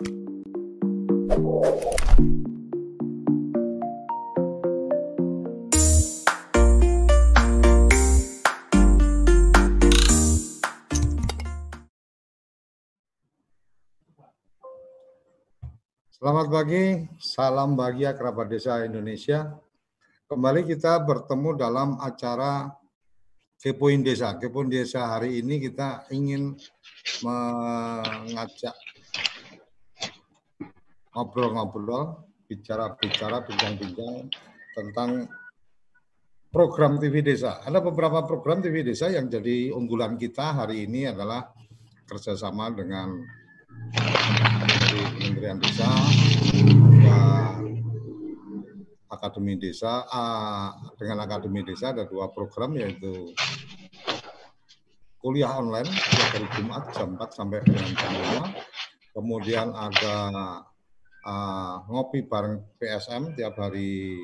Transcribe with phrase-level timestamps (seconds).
[0.00, 0.16] Selamat
[16.48, 19.52] pagi, salam bahagia kerabat desa Indonesia.
[20.24, 22.72] Kembali kita bertemu dalam acara
[23.60, 24.32] Kepoin Desa.
[24.40, 26.56] Kepoin Desa hari ini kita ingin
[27.20, 28.72] mengajak
[31.20, 34.32] ngobrol-ngobrol, bicara-bicara, bincang-bincang
[34.72, 35.28] tentang
[36.48, 37.60] program TV Desa.
[37.60, 41.52] Ada beberapa program TV Desa yang jadi unggulan kita hari ini adalah
[42.08, 43.20] kerjasama dengan
[45.20, 45.92] Kementerian Desa,
[49.12, 50.08] Akademi Desa,
[50.96, 53.36] dengan Akademi Desa ada dua program yaitu
[55.20, 55.92] kuliah online
[56.32, 58.12] dari Jumat jam 4 sampai dengan jam
[58.48, 59.12] 5.
[59.12, 60.16] Kemudian ada
[61.24, 64.16] uh, ngopi bareng PSM tiap hari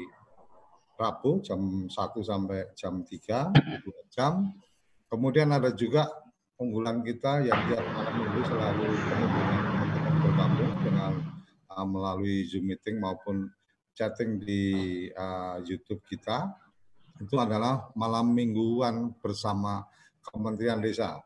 [0.96, 1.92] Rabu jam 1
[2.24, 3.52] sampai jam 3,
[3.84, 3.84] 2
[4.16, 4.48] jam.
[5.06, 6.08] Kemudian ada juga
[6.56, 11.12] unggulan kita yang tiap malam minggu selalu teman-teman bergabung dengan
[11.68, 13.52] uh, melalui Zoom meeting maupun
[13.92, 14.64] chatting di
[15.12, 16.48] uh, YouTube kita
[17.16, 19.84] itu adalah malam mingguan bersama
[20.20, 21.16] Kementerian Desa.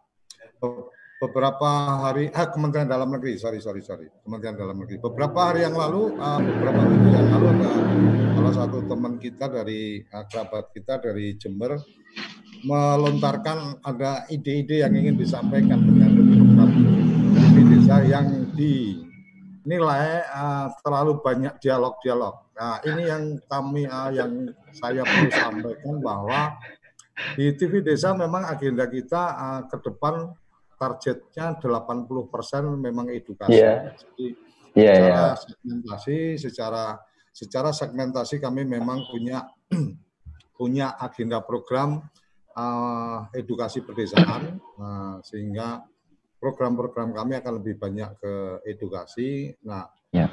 [1.20, 4.96] Beberapa hari, ah, Kementerian Dalam Negeri, sorry, sorry, sorry, Kementerian Dalam Negeri.
[5.04, 7.68] Beberapa hari yang lalu, uh, beberapa minggu yang lalu ada
[8.32, 11.76] salah satu teman kita dari uh, kerabat kita dari Jember
[12.64, 16.08] melontarkan ada ide-ide yang ingin disampaikan dengan
[17.52, 22.48] di desa yang dinilai uh, terlalu banyak dialog-dialog.
[22.56, 26.56] Nah, ini yang kami uh, yang saya perlu sampaikan bahwa
[27.36, 30.32] di TV Desa memang agenda kita uh, ke depan
[30.80, 32.08] targetnya 80%
[32.80, 33.60] memang edukasi.
[33.60, 33.92] Yeah.
[33.92, 34.26] Jadi
[34.72, 35.32] yeah, secara yeah.
[35.36, 36.84] segmentasi, secara
[37.30, 39.44] secara segmentasi kami memang punya
[40.58, 42.00] punya agenda program
[42.56, 45.84] uh, edukasi pedesaan, uh, sehingga
[46.40, 49.52] program-program kami akan lebih banyak ke edukasi.
[49.68, 50.32] Nah, ya.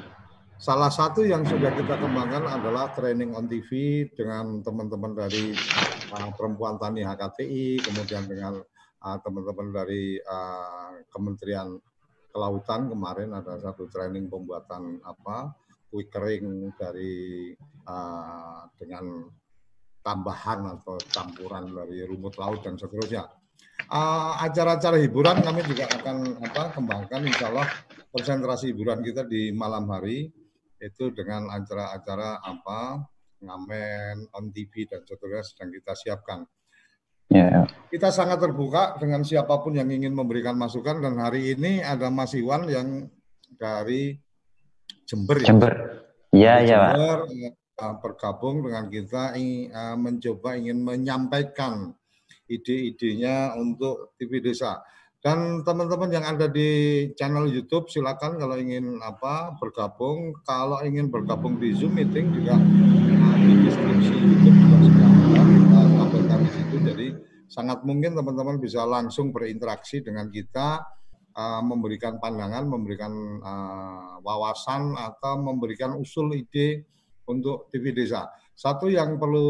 [0.56, 5.52] salah satu yang sudah kita kembangkan adalah training on TV dengan teman-teman dari
[6.16, 8.56] uh, perempuan tani HKTI, kemudian dengan
[8.98, 11.78] teman-teman uh, dari uh, Kementerian
[12.28, 15.54] Kelautan kemarin ada satu training pembuatan apa
[15.88, 17.50] quickering dari
[17.88, 19.24] uh, dengan
[20.04, 23.28] tambahan atau campuran dari rumput laut dan seterusnya.
[23.88, 27.68] Ah, acara-acara uh, hiburan kami juga akan apa, kembangkan, insya Allah
[28.12, 30.28] konsentrasi hiburan kita di malam hari
[30.78, 33.02] itu dengan acara-acara apa
[33.38, 36.40] ngamen on TV dan seterusnya sedang kita siapkan.
[37.28, 37.48] Yeah.
[37.48, 37.62] Ya.
[37.92, 42.32] Kita sangat terbuka dengan siapa pun yang ingin memberikan masukan dan hari ini ada Mas
[42.32, 43.08] Iwan yang
[43.56, 44.16] dari
[45.04, 45.36] Jember.
[45.40, 45.46] Ya?
[45.52, 45.74] Jember.
[46.32, 46.96] Iya, iya, Pak
[47.78, 51.94] uh, bergabung dengan kita uh, mencoba ingin menyampaikan
[52.50, 54.82] ide-idenya untuk TV Desa.
[55.18, 60.30] Dan teman-teman yang ada di channel YouTube silakan kalau ingin apa bergabung.
[60.46, 65.80] Kalau ingin bergabung di Zoom meeting juga uh, di deskripsi YouTube juga sudah ada kita
[67.48, 70.84] sangat mungkin teman-teman bisa langsung berinteraksi dengan kita,
[71.32, 76.84] uh, memberikan pandangan, memberikan uh, wawasan atau memberikan usul ide
[77.24, 78.28] untuk TV Desa.
[78.52, 79.48] Satu yang perlu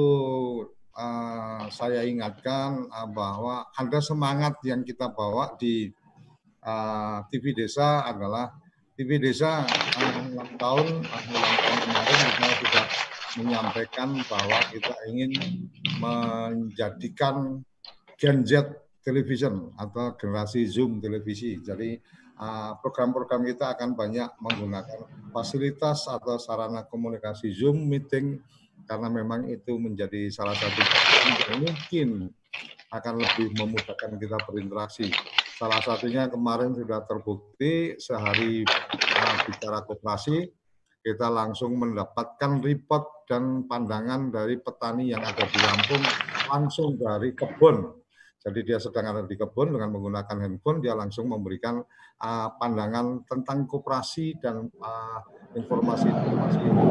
[0.95, 5.91] uh, saya ingatkan uh, bahwa ada semangat yang kita bawa di
[6.63, 8.55] uh, TV Desa adalah
[8.95, 12.87] TV Desa uh, tahun uh, tahun kemarin kita sudah
[13.39, 15.31] menyampaikan bahwa kita ingin
[16.03, 17.63] menjadikan
[18.19, 18.67] Gen Z
[19.01, 21.55] television atau generasi Zoom televisi.
[21.63, 21.97] Jadi
[22.39, 28.39] Ah, program-program kita akan banyak menggunakan fasilitas atau sarana komunikasi Zoom meeting
[28.87, 30.79] karena memang itu menjadi salah satu
[31.51, 32.09] yang mungkin
[32.95, 35.11] akan lebih memudahkan kita berinteraksi.
[35.59, 40.47] Salah satunya kemarin sudah terbukti sehari uh, bicara koperasi
[41.03, 46.05] kita langsung mendapatkan report dan pandangan dari petani yang ada di Lampung
[46.47, 47.98] langsung dari kebun
[48.49, 51.85] jadi dia sedang ada di kebun dengan menggunakan handphone, dia langsung memberikan
[52.19, 54.73] uh, pandangan tentang koperasi dan
[55.53, 56.89] informasi-informasi uh,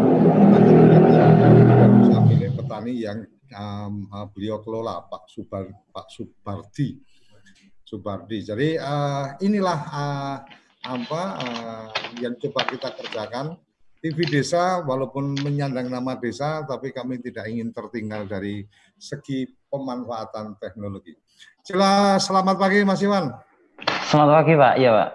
[2.01, 3.25] bisa milik petani yang
[3.57, 7.01] um, uh, beliau kelola, Pak Subar, Pak Subardi.
[7.88, 8.44] Subardi.
[8.44, 10.38] Jadi uh, inilah uh,
[10.88, 11.88] apa uh,
[12.19, 13.56] yang coba kita kerjakan.
[13.98, 18.62] TV Desa walaupun menyandang nama desa, tapi kami tidak ingin tertinggal dari
[18.94, 21.15] segi pemanfaatan teknologi.
[21.63, 23.31] Sila, selamat pagi Mas Iwan.
[24.07, 25.09] Selamat pagi Pak, iya Pak.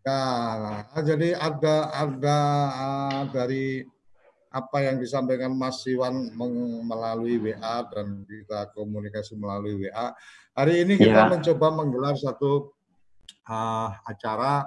[0.00, 0.22] Ya,
[1.04, 2.38] jadi ada ada
[2.72, 3.84] uh, dari
[4.50, 6.34] apa yang disampaikan Mas Iwan
[6.82, 10.10] melalui WA dan kita komunikasi melalui WA.
[10.58, 11.30] Hari ini kita ya.
[11.30, 12.74] mencoba menggelar satu
[13.46, 14.66] uh, acara,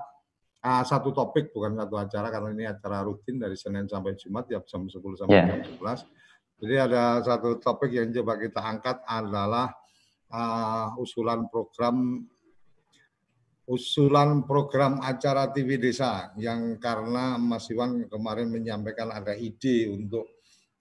[0.64, 4.64] uh, satu topik bukan satu acara karena ini acara rutin dari Senin sampai Jumat tiap
[4.64, 5.52] jam 10 sampai yeah.
[5.52, 6.23] jam 11.
[6.62, 9.74] Jadi ada satu topik yang coba kita angkat adalah
[10.32, 12.26] uh, usulan program
[13.64, 20.28] usulan program acara TV Desa yang karena Mas Iwan kemarin menyampaikan ada ide untuk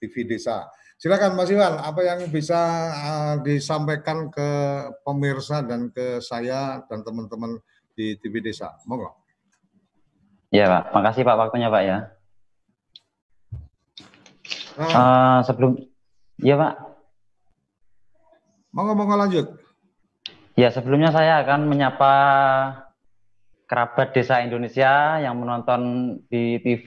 [0.02, 0.66] TV Desa.
[0.98, 2.58] Silakan Mas Iwan, apa yang bisa
[2.94, 4.50] uh, disampaikan ke
[5.02, 7.58] pemirsa dan ke saya dan teman-teman
[7.94, 8.70] di TV Desa?
[8.86, 9.10] Monggo.
[10.54, 11.98] Ya Pak, makasih Pak waktunya Pak ya.
[14.76, 15.76] Uh, uh, sebelum,
[16.40, 16.74] ya Pak.
[18.72, 19.46] Monggo, monggo lanjut.
[20.56, 22.14] Ya, sebelumnya saya akan menyapa
[23.68, 25.80] kerabat desa Indonesia yang menonton
[26.28, 26.86] di TV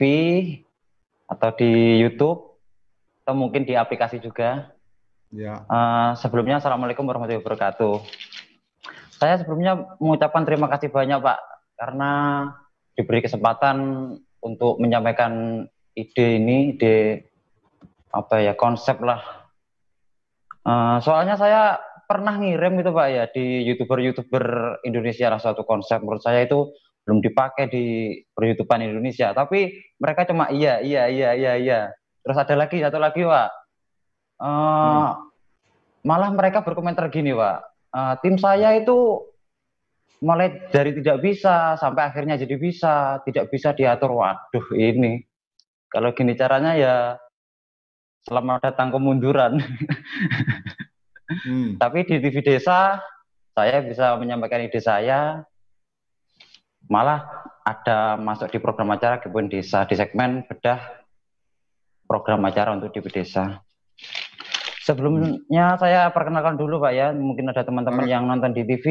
[1.26, 2.62] atau di YouTube
[3.26, 4.70] atau mungkin di aplikasi juga.
[5.34, 5.66] Ya.
[5.66, 8.06] Uh, sebelumnya, Assalamualaikum warahmatullahi wabarakatuh.
[9.18, 11.38] Saya sebelumnya mengucapkan terima kasih banyak Pak
[11.74, 12.12] karena
[12.94, 13.76] diberi kesempatan
[14.38, 15.66] untuk menyampaikan
[15.98, 17.25] ide ini, ide
[18.12, 19.22] apa ya konsep lah.
[20.66, 26.02] Uh, soalnya saya pernah ngirim itu Pak ya di youtuber-youtuber Indonesia lah suatu konsep.
[26.02, 26.70] Menurut saya itu
[27.06, 27.84] belum dipakai di
[28.34, 29.30] peryoutuban Indonesia.
[29.30, 31.80] Tapi mereka cuma iya iya iya iya iya.
[32.22, 33.50] Terus ada lagi satu lagi Pak.
[34.36, 35.12] Uh, hmm.
[36.04, 37.58] malah mereka berkomentar gini Pak.
[37.94, 39.22] Uh, tim saya itu
[40.18, 44.14] mulai dari tidak bisa sampai akhirnya jadi bisa tidak bisa diatur.
[44.14, 45.22] Waduh ini.
[45.86, 46.94] Kalau gini caranya ya
[48.26, 49.62] selamat datang kemunduran
[51.26, 51.74] Hmm.
[51.82, 53.02] Tapi di TV desa
[53.50, 55.42] saya bisa menyampaikan ide saya
[56.86, 60.78] malah ada masuk di program acara Kebun Desa di segmen bedah
[62.06, 63.58] program acara untuk TV desa.
[64.86, 68.86] Sebelumnya saya perkenalkan dulu Pak ya, mungkin ada teman-teman yang nonton di TV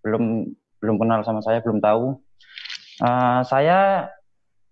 [0.00, 0.48] belum
[0.80, 2.16] belum kenal sama saya, belum tahu.
[3.04, 4.08] Uh, saya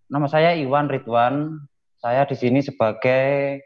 [0.08, 1.68] nama saya Iwan Ridwan.
[2.00, 3.60] Saya di sini sebagai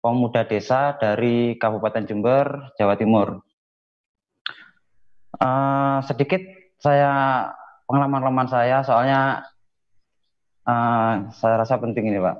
[0.00, 3.44] pemuda desa dari Kabupaten Jember, Jawa Timur.
[5.40, 6.40] Uh, sedikit
[6.80, 7.46] saya
[7.84, 9.44] pengalaman-pengalaman saya, soalnya
[10.64, 12.36] uh, saya rasa penting ini, Pak.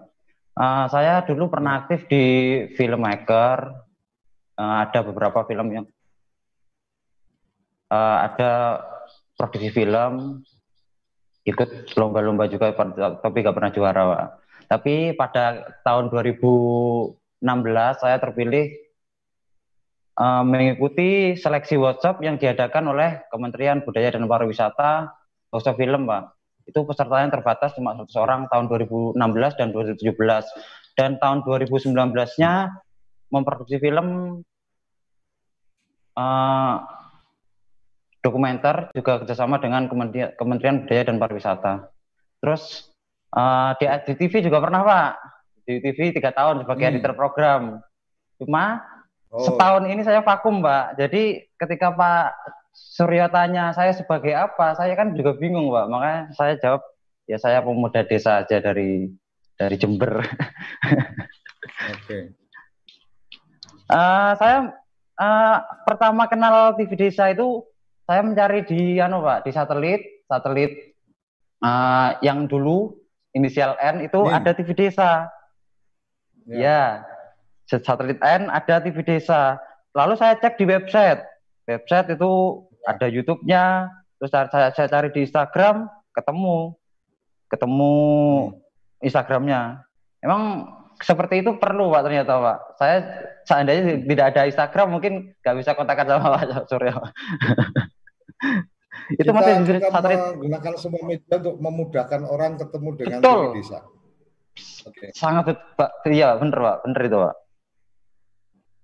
[0.57, 2.25] Uh, saya dulu pernah aktif di
[2.77, 3.73] filmmaker,
[4.57, 5.87] uh, ada beberapa film yang
[7.93, 8.83] uh, ada
[9.37, 10.45] produksi film,
[11.45, 12.73] ikut lomba-lomba juga,
[13.21, 14.27] tapi nggak pernah juara, Pak.
[14.71, 18.69] Tapi pada tahun 2000 16 saya terpilih
[20.21, 25.17] uh, mengikuti seleksi WhatsApp yang diadakan oleh Kementerian Budaya dan Pariwisata
[25.51, 26.37] House Film, Pak.
[26.69, 30.95] Itu pesertanya terbatas cuma 100 orang tahun 2016 dan 2017.
[30.95, 32.53] Dan tahun 2019-nya
[33.33, 34.41] memproduksi film
[36.15, 36.75] uh,
[38.21, 41.89] dokumenter juga kerjasama dengan Kementerian, Budaya dan Pariwisata.
[42.45, 42.93] Terus
[43.33, 45.40] uh, di TV juga pernah Pak
[45.71, 46.93] di TV tiga tahun sebagai hmm.
[46.99, 47.79] editor program.
[48.43, 48.83] Cuma
[49.31, 49.47] oh.
[49.47, 50.99] setahun ini saya vakum, Mbak.
[50.99, 52.35] Jadi ketika Pak
[52.75, 55.87] Suryo tanya saya sebagai apa, saya kan juga bingung, Mbak.
[55.87, 56.83] Makanya saya jawab
[57.31, 59.07] ya saya pemuda desa aja dari
[59.55, 60.19] dari Jember.
[61.95, 62.03] Oke.
[62.03, 62.23] Okay.
[63.87, 64.59] uh, eh, saya
[65.15, 67.63] uh, pertama kenal TV desa itu
[68.11, 70.99] saya mencari di anu Pak, di satelit, satelit
[71.63, 72.99] uh, yang dulu
[73.31, 74.35] inisial N itu hmm.
[74.35, 75.31] ada TV desa.
[76.47, 77.05] Ya.
[77.69, 77.79] ya.
[77.79, 79.59] Satelit N ada TV desa.
[79.95, 81.23] Lalu saya cek di website.
[81.67, 82.31] Website itu
[82.83, 82.97] ya.
[82.97, 83.65] ada YouTube-nya.
[84.21, 86.75] Terus saya, saya cari di Instagram, ketemu.
[87.51, 87.95] Ketemu
[88.51, 89.07] hmm.
[89.07, 89.87] Instagramnya.
[90.21, 90.69] Emang
[91.01, 92.59] seperti itu perlu Pak ternyata Pak.
[92.77, 92.97] Saya
[93.49, 96.95] seandainya tidak ada Instagram mungkin nggak bisa kontakkan sama Pak Suryo.
[99.17, 100.19] itu kita, masih kita satelit.
[100.21, 103.41] menggunakan semua media untuk memudahkan orang ketemu dengan Betul.
[103.41, 103.79] TV desa.
[104.87, 105.13] Okay.
[105.13, 107.35] Sangat Pak, iya bener Pak, bener itu Pak.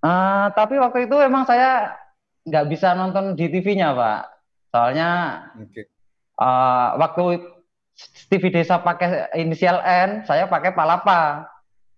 [0.05, 1.97] Uh, tapi waktu itu emang saya
[2.47, 4.23] nggak bisa nonton di TV-nya Pak,
[4.71, 5.11] soalnya
[5.59, 5.89] okay.
[6.39, 7.25] uh, eh, waktu
[8.29, 11.49] TV desa pakai inisial N, saya pakai Palapa.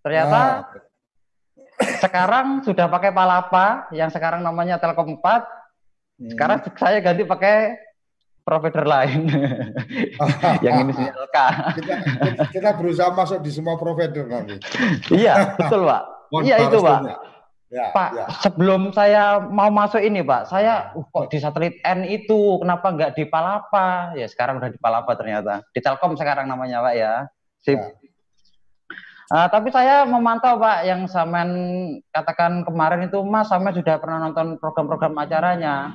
[0.01, 0.81] Ternyata ah.
[1.99, 5.19] sekarang sudah pakai Palapa, yang sekarang namanya Telkom 4.
[5.19, 6.31] Hmm.
[6.33, 7.88] Sekarang saya ganti pakai
[8.49, 9.29] provider lain
[10.65, 11.39] yang ini sinyal K.
[11.77, 11.95] Kita,
[12.49, 14.57] kita berusaha masuk di semua provider nanti.
[15.13, 16.03] iya, betul Pak.
[16.41, 17.01] iya itu Pak.
[17.69, 18.27] Ya, Pak, ya.
[18.41, 23.13] sebelum saya mau masuk ini, Pak, saya uh, kok di satelit N itu kenapa nggak
[23.13, 24.17] di Palapa?
[24.17, 25.61] Ya sekarang udah di Palapa ternyata.
[25.77, 27.29] Di Telkom sekarang namanya, Pak ya.
[27.61, 27.77] Sip.
[27.77, 27.93] Ya.
[29.29, 31.51] Uh, tapi saya memantau Pak yang Samen
[32.09, 35.93] katakan kemarin itu Mas Samen sudah pernah nonton program-program acaranya.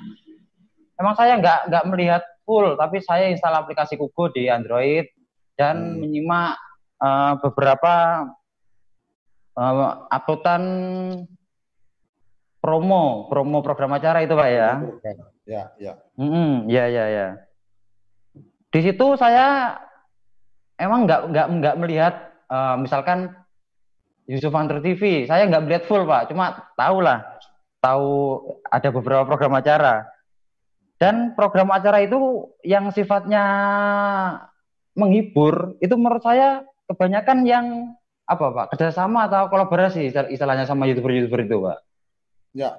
[0.94, 5.08] Emang saya nggak nggak melihat full, tapi saya install aplikasi Kugo di Android
[5.56, 5.98] dan hmm.
[6.00, 6.56] menyimak
[7.00, 8.26] uh, beberapa
[9.58, 10.64] uh, uploadan
[12.64, 14.72] promo, promo program acara itu Pak ya.
[15.44, 15.94] Ya, ya.
[16.16, 17.28] Mm -hmm, ya, ya, ya.
[18.72, 19.76] Di situ saya
[20.80, 22.16] emang nggak nggak nggak melihat
[22.48, 23.36] uh, misalkan
[24.24, 27.20] Yusuf Hunter TV, saya nggak melihat full Pak, cuma tahu lah,
[27.84, 28.40] tahu
[28.72, 30.08] ada beberapa program acara.
[31.04, 33.44] Dan program acara itu yang sifatnya
[34.96, 37.66] menghibur, itu menurut saya kebanyakan yang
[38.24, 41.78] apa Pak, kerjasama atau kolaborasi istilahnya sama youtuber-youtuber itu Pak.
[42.56, 42.72] Ya.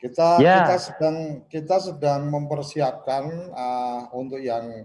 [0.00, 0.64] Kita ya.
[0.64, 1.16] kita sedang
[1.48, 4.84] kita sedang mempersiapkan uh, untuk yang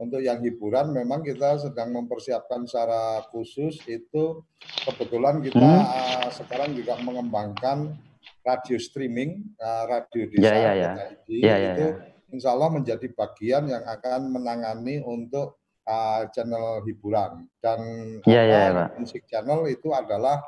[0.00, 4.40] untuk yang hiburan memang kita sedang mempersiapkan secara khusus itu
[4.86, 5.86] kebetulan kita hmm.
[5.90, 7.98] uh, sekarang juga mengembangkan
[8.40, 10.92] radio streaming uh, radio desa ya, ya, ya.
[11.28, 11.94] Ya, ya, itu ya.
[12.32, 17.80] insya Allah menjadi bagian yang akan menangani untuk uh, channel hiburan dan
[18.24, 20.40] ya, apa, ya, musik channel itu adalah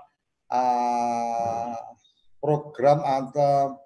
[0.48, 1.76] uh,
[2.42, 3.78] program atau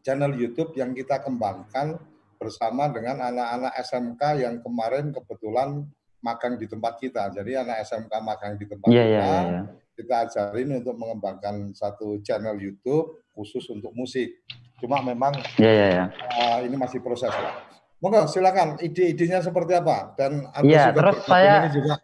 [0.00, 2.00] channel YouTube yang kita kembangkan
[2.40, 5.84] bersama dengan anak-anak SMK yang kemarin kebetulan
[6.24, 7.28] magang di tempat kita.
[7.36, 9.64] Jadi anak SMK magang di tempat yeah, kita, yeah, yeah, yeah.
[9.92, 14.44] kita ajarin untuk mengembangkan satu channel YouTube khusus untuk musik.
[14.76, 16.08] Cuma memang yeah, yeah, yeah.
[16.36, 17.56] Uh, ini masih proses lah.
[18.00, 22.00] Monggo silakan ide-idenya seperti apa dan ada yeah, terus saya ini juga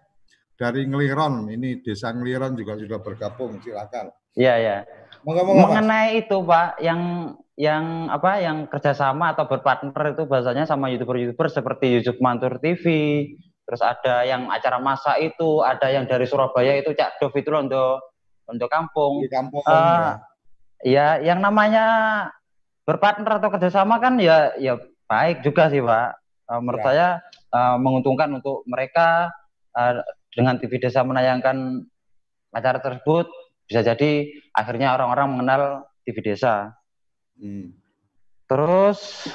[0.56, 4.08] dari Ngeliron, ini desa Ngeliron juga sudah bergabung, silakan.
[4.36, 4.76] Iya, yeah, ya.
[5.24, 12.00] Mengenai itu Pak, yang yang apa yang kerjasama atau berpartner itu bahasanya sama youtuber-youtuber seperti
[12.00, 12.84] Yusuf Mantur TV,
[13.64, 17.60] terus ada yang acara masa itu, ada yang dari Surabaya itu Cak Dov itu loh
[17.64, 17.92] untuk
[18.48, 19.24] untuk kampung.
[19.24, 19.64] Di kampung.
[19.64, 20.20] Uh, ya.
[20.86, 21.84] Ya, yang namanya
[22.86, 24.78] berpartner atau kerjasama kan ya ya
[25.10, 26.08] baik juga sih Pak.
[26.46, 26.86] Uh, menurut ya.
[26.86, 27.08] saya
[27.50, 29.34] uh, menguntungkan untuk mereka
[29.74, 29.98] uh,
[30.30, 31.82] dengan TV Desa menayangkan
[32.54, 33.26] acara tersebut
[33.66, 35.62] bisa jadi akhirnya orang-orang mengenal
[36.06, 36.72] TV desa.
[37.34, 37.74] Hmm.
[38.46, 39.26] Terus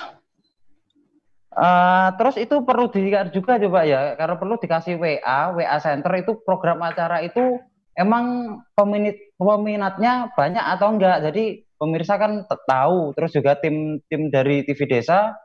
[1.51, 6.39] uh, terus itu perlu dilihat juga coba ya, karena perlu dikasih WA, WA Center itu
[6.47, 7.59] program acara itu
[8.01, 11.21] emang peminat peminatnya banyak atau enggak.
[11.29, 15.37] Jadi pemirsa kan tahu, terus juga tim tim dari TV desa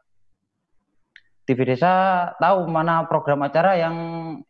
[1.47, 1.93] TV desa
[2.43, 3.95] tahu mana program acara yang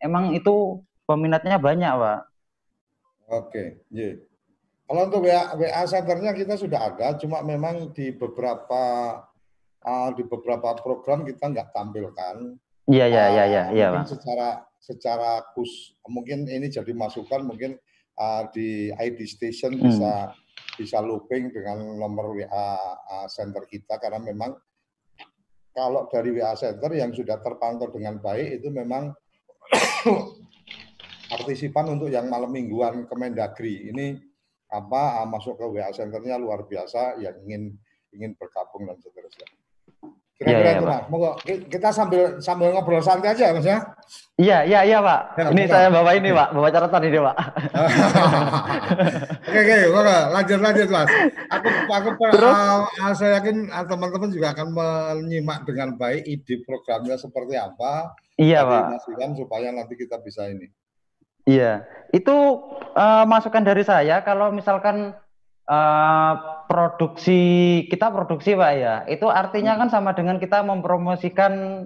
[0.01, 2.19] emang itu peminatnya banyak, Pak.
[3.27, 4.17] Oke, yeah.
[4.87, 8.83] Kalau untuk WA, WA centernya kita sudah ada, cuma memang di beberapa
[9.83, 12.55] uh, di beberapa program kita nggak tampilkan.
[12.87, 13.63] Iya iya iya iya.
[13.75, 17.75] iya secara secara kus mungkin ini jadi masukan mungkin
[18.17, 19.83] uh, di ID station hmm.
[19.85, 20.11] bisa
[20.77, 24.53] bisa looping dengan nomor WA uh, center kita karena memang
[25.73, 29.13] kalau dari WA center yang sudah terpantau dengan baik itu memang
[31.31, 34.17] partisipan untuk yang malam mingguan Kemendagri ini
[34.67, 37.77] apa ah, masuk ke WA centernya luar biasa yang ingin
[38.11, 39.47] ingin bergabung dan seterusnya.
[40.37, 41.03] Kira-kira ya, ya, itu Mas.
[41.09, 43.81] Moga kita sambil sambil ngobrol santai aja Mas ya.
[44.37, 45.21] Iya, iya, iya Pak.
[45.33, 47.35] Ya, ini saya bawa ini Pak, bawa catatan ini Pak.
[49.49, 51.09] oke, oke, oke, lanjut lanjut Mas.
[51.49, 52.53] Aku aku Terus?
[52.53, 58.13] Uh, saya yakin teman-teman juga akan menyimak dengan baik ide programnya seperti apa.
[58.37, 59.09] Iya Pak.
[59.33, 60.69] supaya nanti kita bisa ini.
[61.49, 61.81] Iya,
[62.13, 62.35] itu
[62.93, 65.17] uh, masukan dari saya kalau misalkan
[65.67, 66.33] uh,
[66.65, 67.41] produksi
[67.87, 71.85] kita produksi pak ya, itu artinya kan sama dengan kita mempromosikan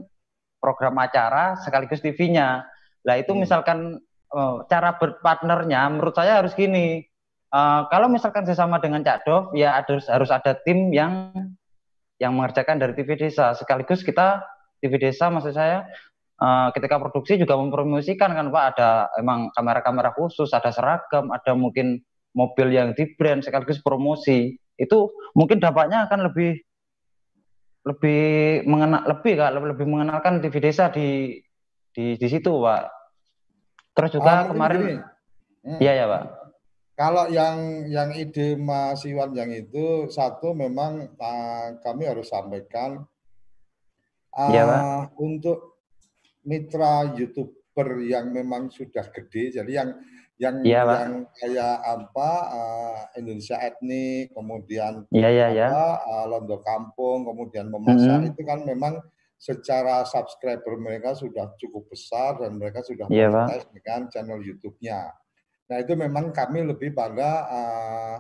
[0.62, 2.66] program acara sekaligus TV-nya.
[3.06, 3.42] Lah itu hmm.
[3.42, 3.98] misalkan
[4.32, 7.06] uh, cara berpartnernya, menurut saya harus gini.
[7.52, 11.36] Uh, kalau misalkan sesama dengan Cak Dov, ya harus harus ada tim yang
[12.22, 13.52] yang mengerjakan dari TV desa.
[13.58, 14.40] Sekaligus kita
[14.80, 15.84] TV desa, maksud saya
[16.40, 22.00] uh, ketika produksi juga mempromosikan kan Pak ada emang kamera-kamera khusus, ada seragam, ada mungkin
[22.32, 24.56] mobil yang di brand sekaligus promosi.
[24.76, 26.58] Itu mungkin dampaknya akan lebih
[27.82, 28.22] lebih
[28.70, 31.40] mengenal lebih Kak, lebih, lebih mengenalkan TV desa di
[31.92, 32.84] di di situ Pak.
[33.92, 35.02] Terus juga oh, kemarin
[35.66, 35.80] hmm.
[35.82, 36.24] Iya ya Pak.
[36.96, 43.02] Kalau yang yang ide Mas Iwan yang itu satu memang uh, kami harus sampaikan
[44.38, 45.18] uh, ya, Pak.
[45.18, 45.82] untuk
[46.46, 49.90] mitra youtuber yang memang sudah gede, jadi yang
[50.42, 50.58] yang
[50.90, 50.98] Pak.
[50.98, 55.68] yang kayak apa uh, Indonesia etnik, kemudian iya, iya.
[55.70, 58.30] apa uh, Londo Kampung, kemudian memasak Mhm.
[58.34, 58.98] itu kan memang
[59.38, 63.14] secara subscriber mereka sudah cukup besar dan mereka sudah Pak.
[63.14, 65.14] monetize dengan channel YouTube-nya.
[65.70, 68.16] Nah itu memang kami lebih pada uh,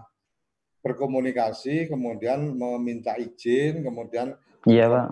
[0.81, 5.05] berkomunikasi, kemudian meminta izin, kemudian Iya, Pak.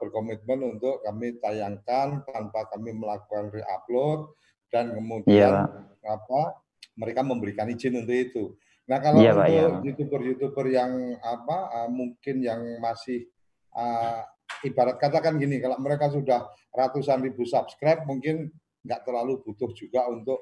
[0.00, 4.32] berkomitmen untuk kami tayangkan tanpa kami melakukan re-upload
[4.76, 6.04] dan Iya, kemudian Pak.
[6.04, 6.40] apa
[7.00, 8.44] mereka memberikan izin untuk itu.
[8.86, 9.82] Nah kalau iya, untuk Pak.
[9.88, 10.92] youtuber-youtuber yang
[11.24, 13.24] apa uh, mungkin yang masih
[13.72, 14.20] uh,
[14.62, 18.52] ibarat katakan gini, kalau mereka sudah ratusan ribu subscribe mungkin
[18.86, 20.38] nggak terlalu butuh juga untuk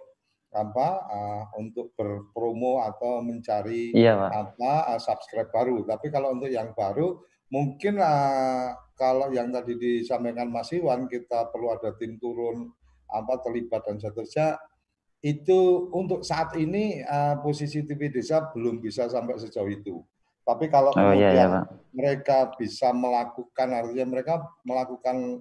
[0.54, 4.30] apa uh, untuk berpromo atau mencari Iya, Pak.
[4.30, 5.82] apa uh, subscribe baru.
[5.82, 7.18] Tapi kalau untuk yang baru
[7.50, 12.70] mungkin uh, kalau yang tadi disampaikan Mas Iwan kita perlu ada tim turun
[13.10, 14.58] apa terlibat dan seterusnya
[15.24, 20.04] itu untuk saat ini uh, posisi TV desa belum bisa sampai sejauh itu.
[20.44, 21.64] Tapi kalau Oh, iya, iya, kemudian Pak.
[21.96, 24.34] mereka bisa melakukan artinya mereka
[24.68, 25.40] melakukan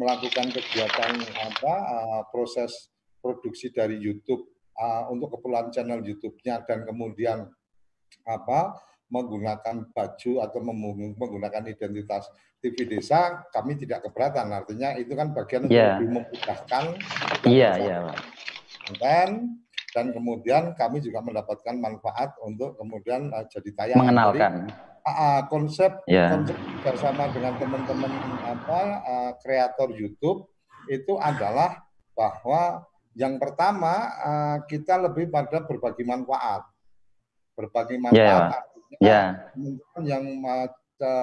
[0.00, 1.12] melakukan kegiatan
[1.44, 2.88] apa uh, proses
[3.20, 4.48] produksi dari YouTube
[4.80, 7.44] uh, untuk keperluan channel YouTube-nya dan kemudian
[8.24, 10.58] apa menggunakan baju atau
[11.16, 12.28] menggunakan identitas
[12.60, 15.88] TV desa kami tidak keberatan artinya itu kan bagian untuk Iya.
[15.96, 16.84] lebih memudahkan
[17.48, 17.96] Iya, iya,
[18.84, 19.28] konten
[19.96, 24.04] dan kemudian kami juga mendapatkan manfaat untuk kemudian uh, jadi tayangan.
[24.04, 24.52] Mengenalkan.
[24.68, 24.72] Jadi,
[25.08, 26.36] uh, konsep Iya.
[26.36, 28.12] konsep bersama dengan teman-teman
[28.44, 30.44] apa uh, kreator YouTube
[30.92, 32.84] itu adalah bahwa
[33.16, 36.68] yang pertama uh, kita lebih pada berbagi manfaat.
[37.56, 38.62] Berbagi Iya, manfaat Pak.
[38.88, 39.22] Artinya Iya.
[39.52, 40.24] teman-teman yang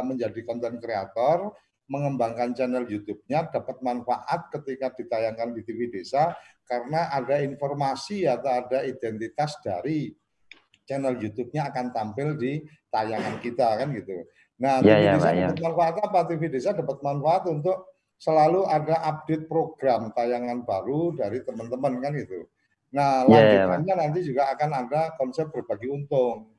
[0.06, 1.51] menjadi konten kreator
[1.86, 6.34] mengembangkan channel YouTube-nya dapat manfaat ketika ditayangkan di TV Desa
[6.65, 10.10] karena ada informasi atau ada identitas dari
[10.86, 14.17] channel YouTube-nya akan tampil di tayangan kita kan gitu.
[14.62, 15.47] Nah, Iya, TV iya, Desa iya.
[15.54, 16.19] dapat manfaat apa?
[16.25, 17.78] TV Desa dapat manfaat untuk
[18.15, 22.49] selalu ada update program tayangan baru dari teman-teman kan gitu.
[22.95, 26.54] Nah, lanjutannya nanti juga akan ada konsep berbagi untung.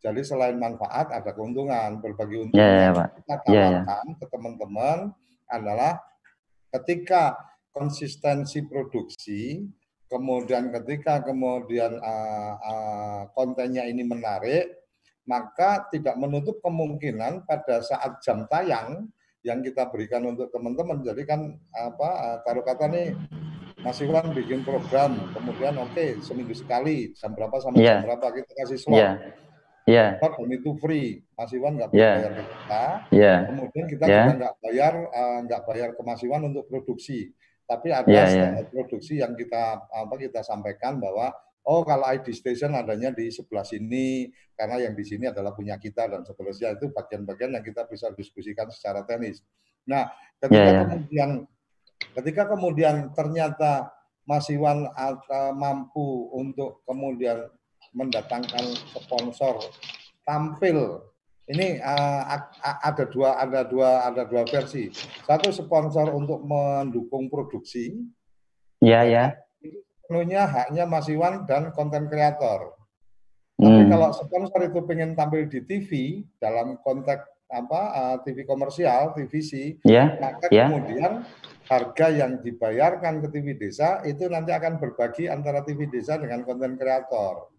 [0.00, 2.00] Jadi selain manfaat ada keuntungan.
[2.00, 3.08] Berbagi untung iya, yang Pak.
[3.20, 3.80] kita Iya, iya.
[3.84, 4.98] tawarkan ke teman-teman
[5.50, 5.92] adalah
[6.72, 7.36] ketika
[7.70, 9.60] konsistensi produksi,
[10.08, 14.72] kemudian ketika kemudian uh, uh, kontennya ini menarik,
[15.28, 19.06] maka tidak menutup kemungkinan pada saat jam tayang
[19.44, 21.04] yang kita berikan untuk teman-teman.
[21.04, 23.12] Jadi kan apa uh, taruh kata nih
[23.80, 28.00] Mas Iwan bikin program, kemudian oke seminggu sekali jam berapa sampai Iya.
[28.00, 28.96] jam berapa kita kasih slot.
[28.96, 29.12] Iya.
[30.18, 31.08] Slot dan itu free.
[31.34, 32.10] Mas Iwan nggak Iya.
[32.16, 32.84] bayar ke kita.
[33.10, 33.34] Iya.
[33.50, 34.14] Kemudian kita Ya.
[34.14, 37.18] juga nggak bayar eh, nggak bayar ke Mas Iwan untuk produksi,
[37.64, 38.24] tapi ada ya.
[38.26, 41.30] standar produksi yang kita apa kita sampaikan bahwa
[41.62, 44.26] oh kalau ID station adanya di sebelah sini
[44.56, 48.68] karena yang di sini adalah punya kita dan seterusnya itu bagian-bagian yang kita bisa diskusikan
[48.72, 49.44] secara teknis.
[49.84, 50.80] Nah, ketika Ya, ya.
[50.88, 51.30] kemudian
[52.16, 53.92] ketika kemudian ternyata
[54.24, 57.48] Mas Iwan eh, mampu untuk kemudian
[57.92, 59.58] mendatangkan sponsor
[60.22, 61.02] tampil
[61.50, 62.22] ini uh,
[62.62, 64.86] ada dua ada dua ada dua versi.
[65.26, 67.98] Satu sponsor untuk mendukung produksi,
[68.78, 69.24] Iya, ya.
[70.06, 72.78] penuhnya haknya Mas Iwan dan konten kreator.
[73.60, 73.90] Tapi Hmm.
[73.92, 75.90] kalau sponsor itu pengen tampil di TV
[76.38, 80.16] dalam konteks apa uh, TV komersial, TVC, Ya.
[80.22, 80.70] maka Ya.
[80.70, 81.26] kemudian
[81.66, 86.78] harga yang dibayarkan ke TV desa itu nanti akan berbagi antara TV desa dengan konten
[86.78, 87.50] kreator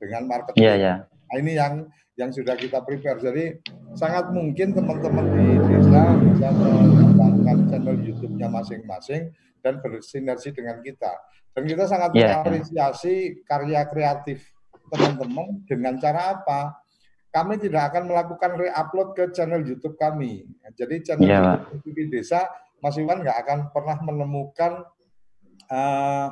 [0.00, 0.62] dengan marketing.
[0.62, 0.94] Iya, ya.
[1.04, 1.74] Nah, ini yang
[2.18, 3.22] yang sudah kita prepare.
[3.22, 3.62] Jadi
[3.94, 9.30] sangat mungkin teman-teman di desa bisa mengembangkan channel YouTube-nya masing-masing
[9.62, 11.14] dan bersinergi dengan kita.
[11.54, 12.42] Dan kita sangat Iya.
[12.42, 14.50] mengapresiasi karya kreatif
[14.90, 16.82] teman-teman dengan cara apa?
[17.30, 20.42] Kami tidak akan melakukan re-upload ke channel YouTube kami.
[20.74, 21.58] Jadi channel Pak.
[21.70, 22.50] YouTube TV Desa,
[22.82, 24.82] Mas Iwan nggak akan pernah menemukan
[25.70, 26.28] eh,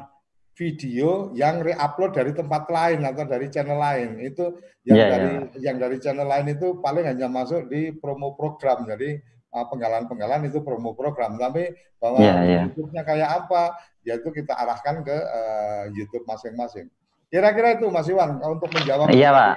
[0.56, 4.16] video yang re-upload dari tempat lain atau dari channel lain.
[4.24, 4.56] Itu
[4.88, 8.88] yang Iya, dari yang dari channel lain itu paling hanya masuk di promo program.
[8.88, 9.20] Jadi
[9.52, 11.36] uh, penggalan-penggalan itu promo program.
[11.36, 12.62] Tapi bahwa Iya, iya.
[12.72, 13.76] YouTube-nya kayak apa,
[14.08, 16.88] yaitu kita arahkan ke uh, YouTube masing-masing.
[17.28, 19.12] Kira-kira itu Mas Iwan untuk menjawab.
[19.12, 19.54] Iya, Pak.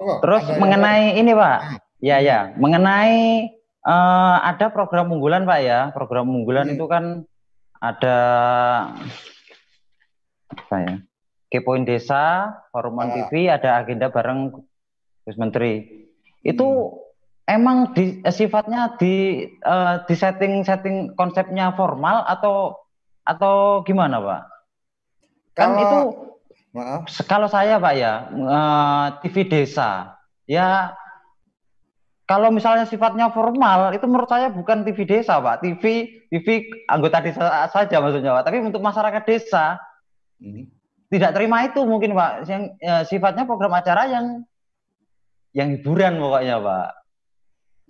[0.00, 1.58] Oh, Terus ada yang mengenai ini, Pak.
[2.00, 2.38] Ya, ya.
[2.56, 3.46] Mengenai
[3.80, 5.92] eh, ada program unggulan, Pak ya.
[5.94, 6.74] Program unggulan Hmm.
[6.76, 7.04] itu kan
[7.78, 8.18] ada
[10.50, 10.94] apa ya?
[11.50, 13.14] Kepoin Desa, Foruman Ah.
[13.26, 14.54] TV, ada agenda bareng
[15.26, 15.82] Gus Menteri.
[16.42, 17.58] Itu Hmm.
[17.58, 22.78] emang di, eh, sifatnya di eh, di setting-setting konsepnya formal atau
[23.26, 24.42] atau gimana, Pak?
[25.54, 25.98] Kan Kalau- itu
[26.70, 27.02] Maaf.
[27.26, 30.14] Kalau saya Pak ya, uh, TV desa,
[30.46, 30.94] ya
[32.30, 35.82] kalau misalnya sifatnya formal, itu menurut saya bukan TV desa Pak, TV
[36.30, 38.46] TV anggota desa saja maksudnya Pak.
[38.46, 39.82] Tapi untuk masyarakat desa,
[40.40, 40.64] hmm.
[41.12, 44.26] tidak terima itu mungkin Pak, yang ya, sifatnya program acara yang
[45.54, 46.88] yang hiburan pokoknya Pak.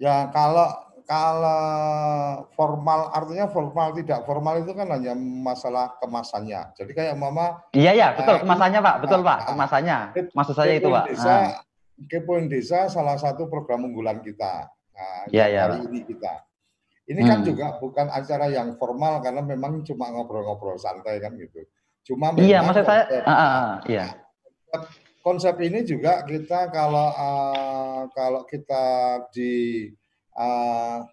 [0.00, 6.70] Ya kalau kalau formal artinya formal tidak formal itu kan hanya masalah kemasannya.
[6.78, 7.58] Jadi kayak mama.
[7.74, 9.98] Iya ya betul eh, kemasannya pak, betul pak kemasannya.
[10.30, 11.10] Maksud saya itu pak.
[11.10, 11.46] Desa, ah.
[12.06, 14.70] Kepoin Desa salah satu program unggulan kita.
[14.70, 16.46] Nah, ya, ya, hari ini kita.
[17.10, 17.30] Ini kan hmm.
[17.34, 21.66] kan juga bukan acara yang formal karena memang cuma ngobrol-ngobrol santai kan gitu.
[22.06, 23.04] Cuma iya maksud saya.
[23.06, 24.06] Konsep, uh, uh, iya.
[25.20, 28.84] Konsep ini juga kita kalau uh, kalau kita
[29.36, 29.86] di
[30.32, 31.04] uh,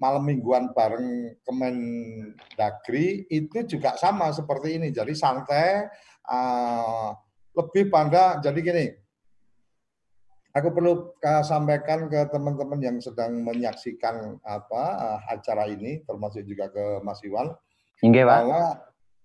[0.00, 4.88] malam mingguan bareng Kemendagri itu juga sama seperti ini.
[4.88, 5.84] Jadi santai,
[6.24, 7.12] uh,
[7.52, 8.86] lebih pada jadi gini.
[10.50, 16.66] Aku perlu uh, sampaikan ke teman-teman yang sedang menyaksikan apa uh, acara ini, termasuk juga
[16.74, 17.54] ke Mas Iwan,
[18.02, 18.62] Hingga, bahwa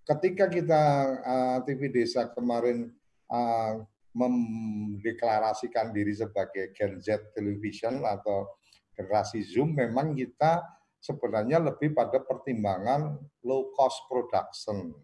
[0.06, 0.84] ketika kita
[1.26, 2.94] uh, TV Desa kemarin
[3.30, 3.82] uh,
[4.15, 8.56] mendeklarasikan diri sebagai Gen Z Television atau
[8.96, 10.63] generasi Zoom memang kita
[11.04, 14.96] sebenarnya lebih pada pertimbangan low cost production.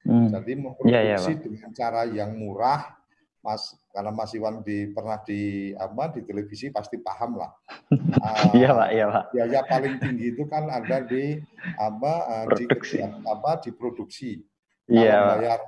[0.00, 0.32] Hmm.
[0.32, 2.96] Jadi memproduksi yeah, yeah, dengan cara yang murah,
[3.40, 7.50] Mas karena Mas Iwan di pernah di apa di televisi pasti paham lah.
[8.54, 9.24] Iya uh, pak, iya pak.
[9.32, 11.40] Biaya paling tinggi itu kan ada di
[11.80, 13.00] apa uh, produksi.
[13.00, 14.30] di apa di produksi.
[14.90, 15.18] Iya.
[15.38, 15.60] Bayar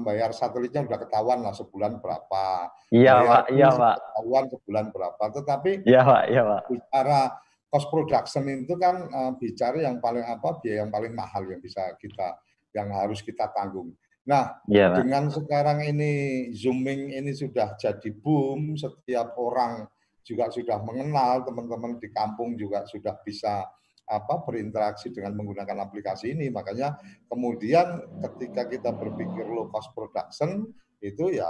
[0.00, 2.72] bayar satelitnya udah ketahuan lah sebulan berapa.
[2.92, 3.96] Iya pak, iya pak.
[4.00, 5.24] Ketahuan sebulan berapa.
[5.32, 6.60] Tetapi iya pak, iya pak.
[6.72, 7.20] Bicara
[7.68, 11.92] cost production itu kan uh, bicara yang paling apa biaya yang paling mahal yang bisa
[12.00, 12.40] kita
[12.72, 13.92] yang harus kita tanggung.
[14.28, 16.12] Nah, ya, dengan sekarang ini
[16.52, 19.88] zooming ini sudah jadi boom, setiap orang
[20.20, 23.64] juga sudah mengenal, teman-teman di kampung juga sudah bisa
[24.04, 26.52] apa berinteraksi dengan menggunakan aplikasi ini.
[26.52, 30.68] Makanya kemudian ketika kita berpikir low cost production
[31.00, 31.48] itu ya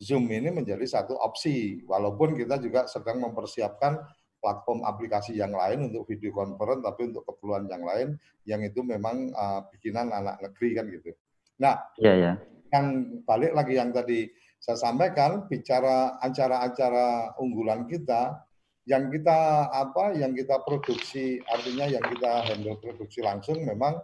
[0.00, 1.84] Zoom ini menjadi satu opsi.
[1.84, 3.96] Walaupun kita juga sedang mempersiapkan
[4.40, 8.08] platform aplikasi yang lain untuk video conference, tapi untuk keperluan yang lain
[8.48, 11.12] yang itu memang uh, bikinan anak negeri kan gitu.
[11.56, 12.32] Nah, ya, ya.
[12.72, 14.28] yang balik lagi yang tadi
[14.60, 18.44] saya sampaikan bicara acara-acara unggulan kita
[18.86, 23.98] yang kita apa yang kita produksi artinya yang kita handle produksi langsung memang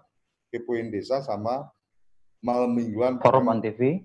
[0.52, 1.70] Kepoin Desa sama
[2.44, 4.04] malam mingguan Forum TV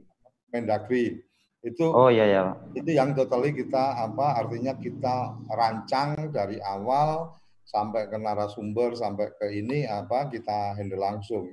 [0.53, 1.23] Mendagri.
[1.65, 2.41] Itu oh iya ya
[2.77, 7.35] itu yang totally kita apa artinya kita rancang dari awal
[7.67, 11.51] sampai ke narasumber sampai ke ini apa kita handle langsung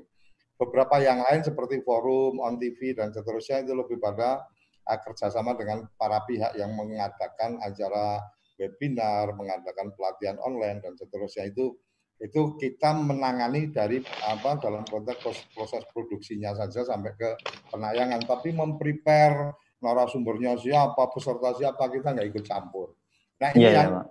[0.54, 4.46] beberapa yang lain seperti forum on TV dan seterusnya itu lebih pada
[4.86, 8.22] uh, kerjasama dengan para pihak yang mengadakan acara
[8.54, 11.50] webinar, mengadakan pelatihan online dan seterusnya.
[11.50, 11.78] Itu
[12.22, 17.30] itu kita menangani dari apa dalam konteks proses produksinya saja sampai ke
[17.74, 18.22] penayangan.
[18.22, 22.94] Tapi memprepare narasumbernya siapa peserta siapa kita nggak ikut campur.
[23.42, 24.04] Nah ini yeah, yang yeah.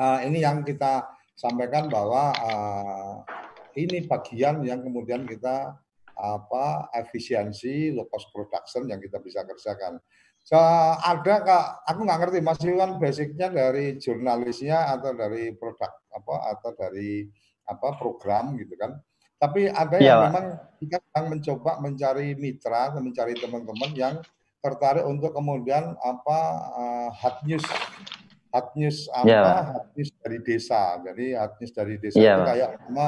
[0.00, 1.04] uh, ini yang kita
[1.36, 3.20] sampaikan bahwa uh,
[3.76, 5.76] ini bagian yang kemudian kita
[6.16, 10.00] apa efisiensi low cost production yang kita bisa kerjakan
[10.46, 10.54] So,
[11.02, 16.70] ada kak, aku nggak ngerti Mas Iwan basicnya dari jurnalisnya atau dari produk apa atau
[16.70, 17.26] dari
[17.66, 18.94] apa program gitu kan.
[19.42, 20.46] Tapi ada yang ya, memang
[20.78, 24.14] kita sedang mencoba mencari mitra, mencari teman-teman yang
[24.62, 26.38] tertarik untuk kemudian apa
[26.78, 27.66] uh, hot news
[28.54, 29.42] hot news apa ya.
[29.66, 30.82] hot news dari desa.
[31.10, 33.06] Jadi hot news dari desa ya, itu kayak sama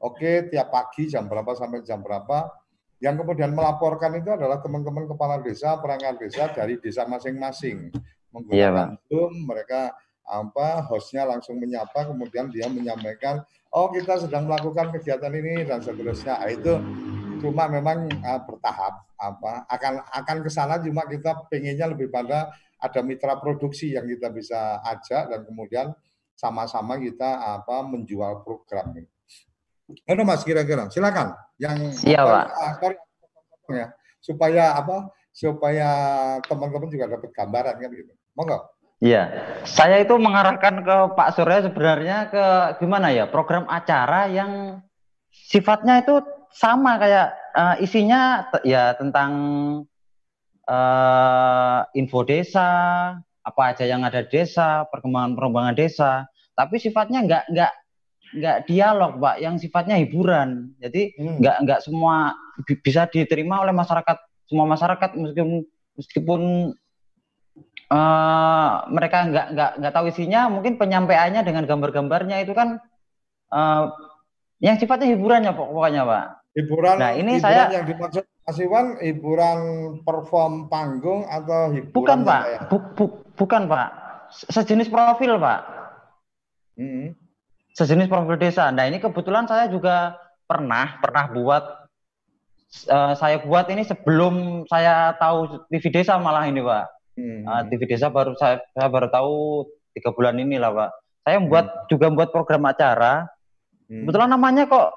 [0.00, 2.50] oke okay, tiap pagi jam berapa sampai jam berapa
[2.96, 7.92] yang kemudian melaporkan itu adalah teman-teman kepala desa, perangkat desa dari desa masing-masing.
[8.32, 9.92] Menggunakan iya, Zoom, mereka
[10.24, 16.40] apa hostnya langsung menyapa, kemudian dia menyampaikan, oh kita sedang melakukan kegiatan ini dan seterusnya.
[16.40, 16.72] Nah, itu
[17.44, 23.00] cuma memang uh, bertahap apa akan akan ke sana cuma kita pengennya lebih pada ada
[23.04, 25.86] mitra produksi yang kita bisa ajak dan kemudian
[26.36, 28.92] sama-sama kita apa menjual program
[29.86, 30.90] Mana Mas kira-kira?
[30.90, 31.34] Silakan.
[31.62, 32.46] Yang Iya, Pak.
[33.70, 33.86] Ya,
[34.18, 35.10] supaya apa?
[35.30, 35.88] Supaya
[36.46, 38.12] teman-teman juga dapat gambaran kan gitu.
[38.34, 38.58] Monggo.
[38.96, 39.28] Iya,
[39.68, 42.44] saya itu mengarahkan ke Pak Surya sebenarnya ke
[42.80, 44.80] gimana ya program acara yang
[45.28, 49.32] sifatnya itu sama kayak uh, isinya ya tentang
[50.64, 52.72] uh, info desa,
[53.44, 56.24] apa aja yang ada desa, perkembangan perkembangan desa,
[56.56, 57.72] tapi sifatnya nggak nggak
[58.34, 61.36] nggak dialog pak yang sifatnya hiburan jadi hmm.
[61.38, 62.34] nggak nggak semua
[62.82, 66.42] bisa diterima oleh masyarakat semua masyarakat meskipun meskipun
[67.90, 72.78] uh, mereka nggak nggak nggak tahu isinya, mungkin penyampaiannya dengan gambar-gambarnya itu kan
[73.50, 73.90] uh,
[74.60, 76.24] yang sifatnya hiburannya pokoknya pak.
[76.56, 76.96] Hiburan.
[76.96, 79.60] Nah ini hiburan saya yang dimaksud Mas Iwan hiburan
[80.06, 81.92] perform panggung atau hiburan?
[81.92, 83.88] Bukan pak, bu, bu, bukan pak,
[84.30, 85.60] sejenis profil pak.
[86.78, 87.12] Hmm.
[87.76, 88.72] Sejenis profil desa.
[88.72, 90.16] Nah ini kebetulan saya juga
[90.48, 91.64] pernah pernah buat
[92.88, 96.84] uh, saya buat ini sebelum saya tahu TV desa malah ini pak.
[97.20, 97.44] Hmm.
[97.44, 99.34] Uh, TV desa baru saya, saya baru tahu
[99.92, 100.90] tiga bulan ini lah pak.
[101.28, 101.80] Saya membuat hmm.
[101.92, 103.28] juga membuat program acara
[103.86, 104.02] Hmm.
[104.02, 104.88] Kebetulan namanya kok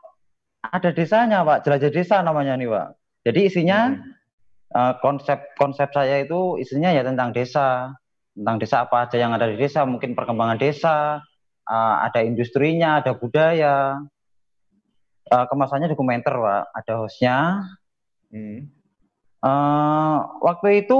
[0.65, 1.65] ada desanya, Pak.
[1.65, 2.87] Jelajah desa namanya nih, Pak.
[3.29, 4.01] Jadi isinya hmm.
[4.73, 7.93] uh, konsep konsep saya itu isinya ya tentang desa,
[8.33, 11.21] tentang desa apa aja yang ada di desa, mungkin perkembangan desa,
[11.69, 14.01] uh, ada industrinya, ada budaya.
[15.29, 16.63] Uh, kemasannya dokumenter, Pak.
[16.73, 17.37] Ada hostnya.
[18.33, 18.73] Hmm.
[19.39, 20.99] Uh, waktu itu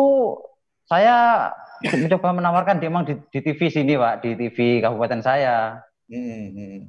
[0.86, 1.50] saya
[2.02, 5.82] mencoba menawarkan dia memang di, di TV sini, Pak, di TV kabupaten saya.
[6.06, 6.54] Hmm.
[6.54, 6.80] hmm.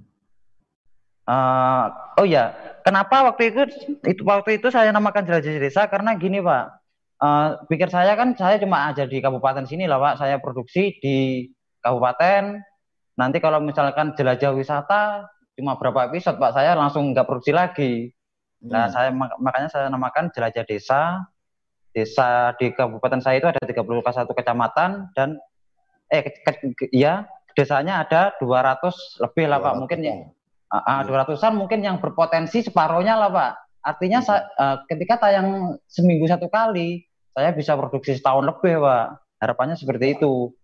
[1.31, 1.87] Uh,
[2.19, 2.51] oh ya,
[2.83, 3.63] kenapa waktu itu,
[4.03, 6.75] itu waktu itu saya namakan jelajah desa karena gini pak,
[7.23, 11.47] uh, pikir saya kan saya cuma aja di kabupaten sini lah pak, saya produksi di
[11.87, 12.67] kabupaten.
[13.21, 17.93] Nanti kalau misalkan jelajah wisata cuma berapa episode pak, saya langsung nggak produksi lagi.
[18.65, 18.93] Nah hmm.
[18.97, 21.29] saya makanya saya namakan jelajah desa.
[21.91, 23.83] Desa di kabupaten saya itu ada 31
[24.31, 25.43] kecamatan dan
[26.07, 26.31] eh ke,
[26.79, 27.27] ke, ya
[27.59, 30.17] desanya ada 200 lebih lah pak, mungkin ya
[30.71, 33.53] Uh, dua ratusan mungkin yang berpotensi separohnya lah pak.
[33.83, 34.55] Artinya hmm.
[34.55, 39.19] uh, ketika tayang seminggu satu kali, saya bisa produksi setahun lebih pak.
[39.43, 40.55] Harapannya seperti itu.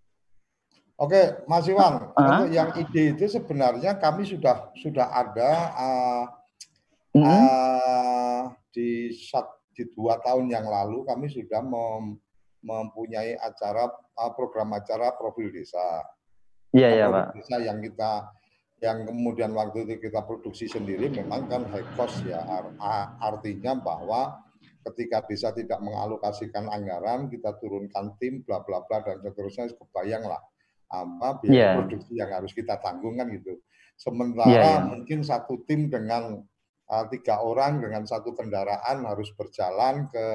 [0.97, 6.25] Oke, Mas Iwan, uh, untuk yang ide itu sebenarnya kami sudah sudah ada uh,
[7.21, 8.41] uh, uh,
[8.73, 9.45] di sat,
[9.77, 12.17] di dua tahun yang lalu kami sudah mem,
[12.65, 16.01] mempunyai acara uh, program acara profil desa.
[16.73, 17.37] Iya iya pak.
[17.37, 18.33] Desa yang kita
[18.81, 22.41] yang kemudian waktu itu kita produksi sendiri memang kan high cost ya
[23.21, 24.37] artinya bahwa
[24.93, 30.45] ketika desa tidak mengalokasikan anggaran kita turunkan tim bla bla bla dan seterusnya kebayang lah
[30.87, 31.75] apa biaya yeah.
[31.75, 33.59] produksi yang harus kita tanggung kan gitu
[33.99, 34.81] sementara yeah, yeah.
[34.87, 36.45] mungkin satu tim dengan
[36.87, 40.27] uh, tiga orang dengan satu kendaraan harus berjalan ke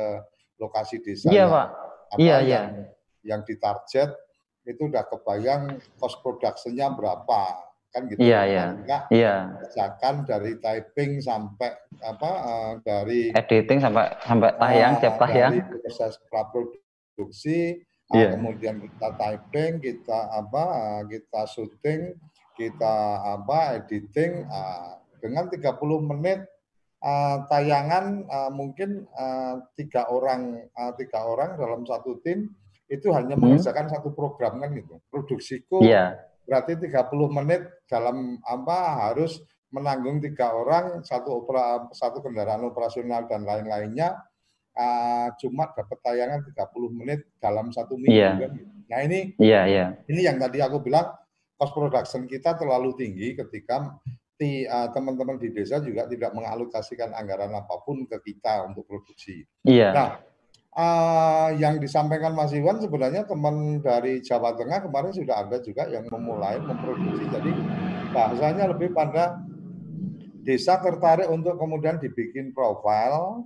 [0.60, 1.68] lokasi desa yeah, yang, Pak.
[2.12, 2.66] apa yeah, yang yeah.
[3.24, 4.12] yang ditarget
[4.68, 8.24] itu udah kebayang cost produksinya berapa kan gitu.
[8.24, 8.66] Iya, iya.
[9.12, 9.36] Iya.
[9.68, 15.52] Misalkan dari typing sampai apa uh, dari editing sampai sampai tayang, uh, tiap tayang.
[15.60, 18.32] Dari proses praproduksi, yeah.
[18.36, 20.66] kemudian kita typing, kita apa,
[21.08, 22.16] kita syuting,
[22.56, 22.96] kita
[23.40, 25.66] apa, editing uh, dengan 30
[26.12, 26.46] menit
[27.04, 32.52] uh, tayangan uh, mungkin uh, tiga orang uh, tiga orang dalam satu tim
[32.92, 33.44] itu hanya hmm.
[33.48, 35.00] mengerjakan satu program kan gitu.
[35.08, 39.40] Produksiku yeah berarti 30 menit dalam apa harus
[39.72, 44.20] menanggung tiga orang satu opera, satu kendaraan operasional dan lain-lainnya
[44.76, 48.36] uh, cuma dapat tayangan 30 menit dalam satu minggu yeah.
[48.38, 48.52] kan.
[48.92, 49.90] Nah ini yeah, yeah.
[50.08, 51.12] ini yang tadi aku bilang
[51.56, 54.02] cost production kita terlalu tinggi ketika
[54.90, 59.46] teman-teman di desa juga tidak mengalokasikan anggaran apa pun ke kita untuk produksi.
[59.62, 59.90] Iya.
[59.94, 60.10] Nah,
[60.72, 66.08] Uh, yang disampaikan Mas Iwan sebenarnya teman dari Jawa Tengah kemarin sudah ada juga yang
[66.08, 67.28] memulai memproduksi.
[67.28, 67.52] Jadi
[68.16, 69.36] bahasanya lebih pada
[70.48, 73.44] desa tertarik untuk kemudian dibikin profil.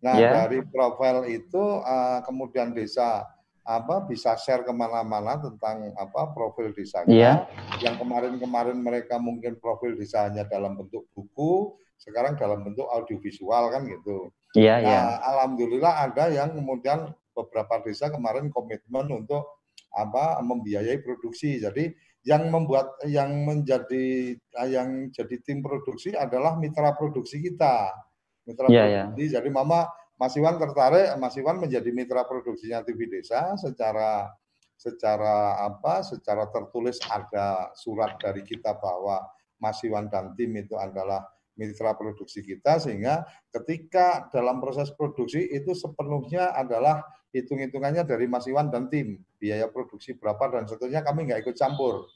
[0.00, 0.32] Nah yeah.
[0.44, 3.24] dari profil itu uh, kemudian desa
[3.60, 7.12] apa bisa share ke mana-mana tentang apa profil desanya.
[7.12, 7.36] Yeah.
[7.84, 14.32] Yang kemarin-kemarin mereka mungkin profil desanya dalam bentuk buku, sekarang dalam bentuk audiovisual kan gitu.
[14.56, 14.98] Iya, iya.
[14.98, 19.62] Nah, alhamdulillah ada yang kemudian beberapa desa kemarin komitmen untuk
[19.94, 21.62] apa membiayai produksi.
[21.62, 21.94] Jadi
[22.26, 24.36] yang membuat yang menjadi
[24.68, 27.94] yang jadi tim produksi adalah mitra produksi kita.
[28.50, 29.22] Mitra yeah, produksi.
[29.22, 29.32] Yeah.
[29.38, 29.86] Jadi Mama
[30.20, 34.28] Mas Iwan tertarik, Mas Iwan menjadi mitra produksinya TV Desa secara
[34.76, 36.04] secara apa?
[36.04, 39.24] Secara tertulis ada surat dari kita bahwa
[39.56, 41.24] Mas Iwan dan tim itu adalah
[41.56, 47.04] mitra produksi kita sehingga ketika dalam proses produksi itu sepenuhnya adalah
[47.36, 52.08] hitung-hitungannya dari Mas Iwan dan tim biaya produksi berapa dan seterusnya kami nggak ikut campur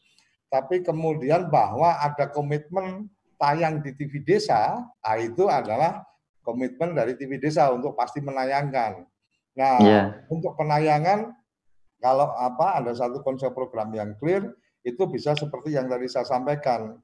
[0.48, 6.00] tapi kemudian bahwa ada komitmen tayang di TV desa nah itu adalah
[6.44, 9.02] komitmen dari TV desa untuk pasti menayangkan
[9.56, 10.04] nah yeah.
[10.28, 11.32] untuk penayangan
[11.98, 14.52] kalau apa ada satu konsep program yang clear
[14.84, 17.00] itu bisa seperti yang tadi saya sampaikan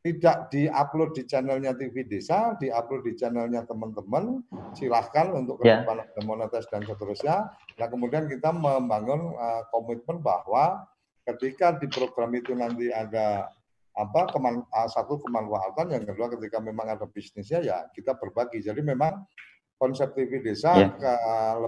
[0.00, 4.40] tidak diupload di channelnya TV Desa, diupload di channelnya teman-teman,
[4.72, 5.84] silahkan untuk Ya.
[5.84, 7.52] ke depan monetis dan seterusnya.
[7.76, 10.88] Nah kemudian kita membangun uh, komitmen bahwa
[11.28, 13.52] ketika di program itu nanti ada
[14.00, 18.64] apa keman, uh, satu kemanfaatan, yang kedua ketika memang ada bisnisnya ya kita berbagi.
[18.64, 19.28] Jadi memang
[19.76, 20.88] konsep TV Desa Ya.
[20.92, 21.12] ke,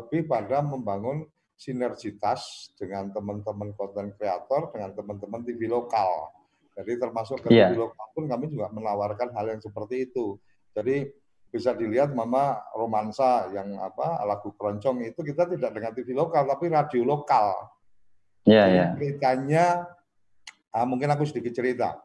[0.01, 6.33] lebih pada membangun sinergitas dengan teman-teman konten kreator, dengan teman-teman TV lokal.
[6.73, 7.69] Jadi termasuk ke Iya.
[7.71, 10.41] TV lokal pun kami juga menawarkan hal yang seperti itu.
[10.73, 11.13] Jadi
[11.53, 16.73] bisa dilihat Mama romansa yang apa lagu keroncong itu kita tidak dengan TV lokal tapi
[16.73, 17.53] radio lokal.
[18.49, 18.87] Iya, Jadi iya.
[18.97, 19.65] Ceritanya
[20.73, 22.01] ah, mungkin aku sedikit cerita.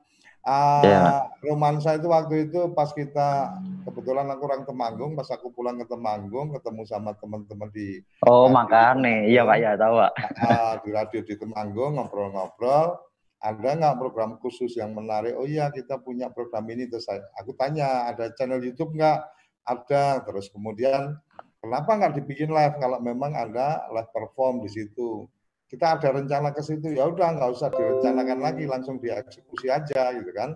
[0.47, 1.03] Ah, Iya.
[1.43, 6.55] romansa itu waktu itu pas kita kebetulan aku orang Temanggung, pas aku pulang ke Temanggung
[6.55, 9.27] ketemu sama teman-teman di Oh, makanya.
[9.27, 10.11] Iya, Pak, ya, tahu, Pak.
[10.39, 12.95] ah, di radio di Temanggung ngobrol-ngobrol
[13.37, 15.35] ada nggak program khusus yang menarik?
[15.37, 19.19] Oh iya kita punya program ini terus saya, aku tanya ada channel YouTube nggak?
[19.67, 20.23] Ada.
[20.25, 21.11] Terus kemudian
[21.59, 25.27] kenapa nggak dibikin live kalau memang ada live perform di situ?
[25.67, 30.31] Kita ada rencana ke situ ya udah nggak usah direncanakan lagi langsung dieksekusi aja gitu
[30.31, 30.55] kan.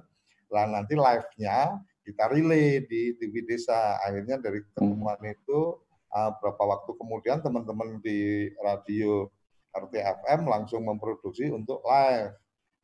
[0.51, 3.99] Lah nanti live-nya kita relay di TV Desa.
[3.99, 5.75] Akhirnya dari ketemuan itu
[6.15, 9.27] uh, berapa waktu kemudian teman-teman di radio
[9.71, 12.35] RTFM langsung memproduksi untuk live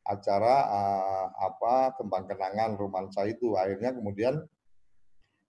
[0.08, 4.40] acara uh, apa tembang kenangan romansa itu akhirnya kemudian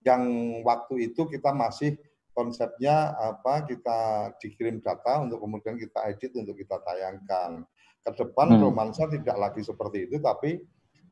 [0.03, 0.23] yang
[0.67, 1.95] waktu itu kita masih
[2.39, 7.67] konsepnya apa kita dikirim data untuk kemudian kita edit untuk kita tayangkan.
[7.99, 8.63] Ke depan Hmm.
[8.63, 10.55] romansa tidak lagi seperti itu tapi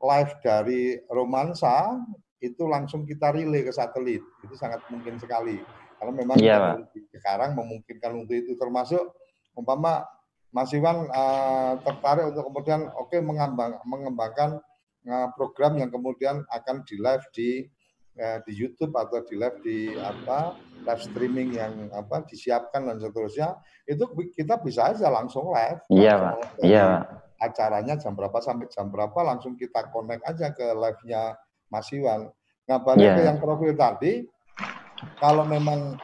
[0.00, 2.00] live dari romansa
[2.40, 4.24] itu langsung kita relay ke satelit.
[4.40, 5.60] Itu sangat mungkin sekali.
[6.00, 9.12] Karena memang teknologi sekarang memungkinkan untuk itu termasuk
[9.52, 10.06] umpama
[10.48, 14.56] Mas Iwan uh, tertarik untuk kemudian oke mengembang, mengembangkan
[15.04, 17.68] uh, program yang kemudian akan di live di
[18.18, 20.54] uh, di YouTube atau di live di apa
[20.84, 24.04] live streaming yang apa disiapkan dan seterusnya itu
[24.34, 26.34] kita bisa aja langsung live Iya, Pak.
[26.62, 27.02] Iya, Pak.
[27.38, 31.38] acaranya jam berapa sampai jam berapa langsung kita connect aja ke live-nya
[31.70, 32.26] Mas Iwan.
[32.66, 33.14] Nah balik Iya.
[33.14, 34.12] ke yang profil tadi,
[35.22, 35.94] kalau memang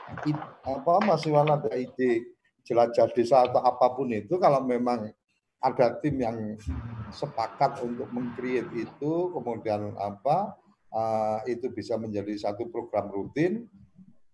[0.62, 2.22] apa Mas Iwan ada ide
[2.64, 5.10] jelajah desa atau apa pun itu, kalau memang
[5.60, 6.38] ada tim yang
[7.10, 10.54] sepakat untuk mengcreate itu, kemudian apa
[10.94, 13.66] uh, itu bisa menjadi satu program rutin,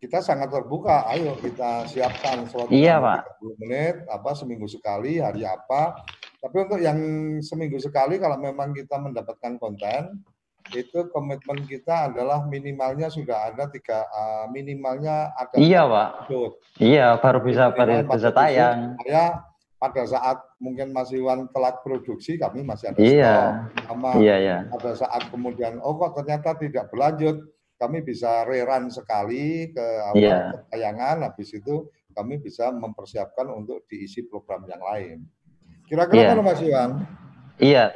[0.01, 1.09] kita sangat terbuka.
[1.09, 3.41] Ayo kita siapkan slot Iya, Pak.
[3.41, 5.97] 30 menit, apa seminggu sekali, hari apa.
[6.41, 6.97] Tapi untuk yang
[7.45, 10.25] seminggu sekali, kalau memang kita mendapatkan konten,
[10.73, 16.09] itu komitmen kita adalah minimalnya sudah ada tiga uh, minimalnya ada Iya, Pak.
[16.29, 16.55] episode.
[16.79, 18.95] Iya, baru bisa baru bisa tayang.
[19.05, 19.50] Saya
[19.81, 23.33] pada saat mungkin Mas Iwan telat produksi, kami masih ada Iya.
[23.73, 23.89] stok.
[23.89, 24.57] Sama Iya, iya.
[24.69, 27.49] pada saat kemudian oh kok ternyata tidak berlanjut
[27.81, 30.69] kami bisa rerun sekali ke Iya.
[30.69, 35.25] tayangan habis itu kami bisa mempersiapkan untuk diisi program yang lain
[35.89, 36.29] kira-kira Iya.
[36.29, 36.91] kalau Mas Iwan
[37.57, 37.93] Iya.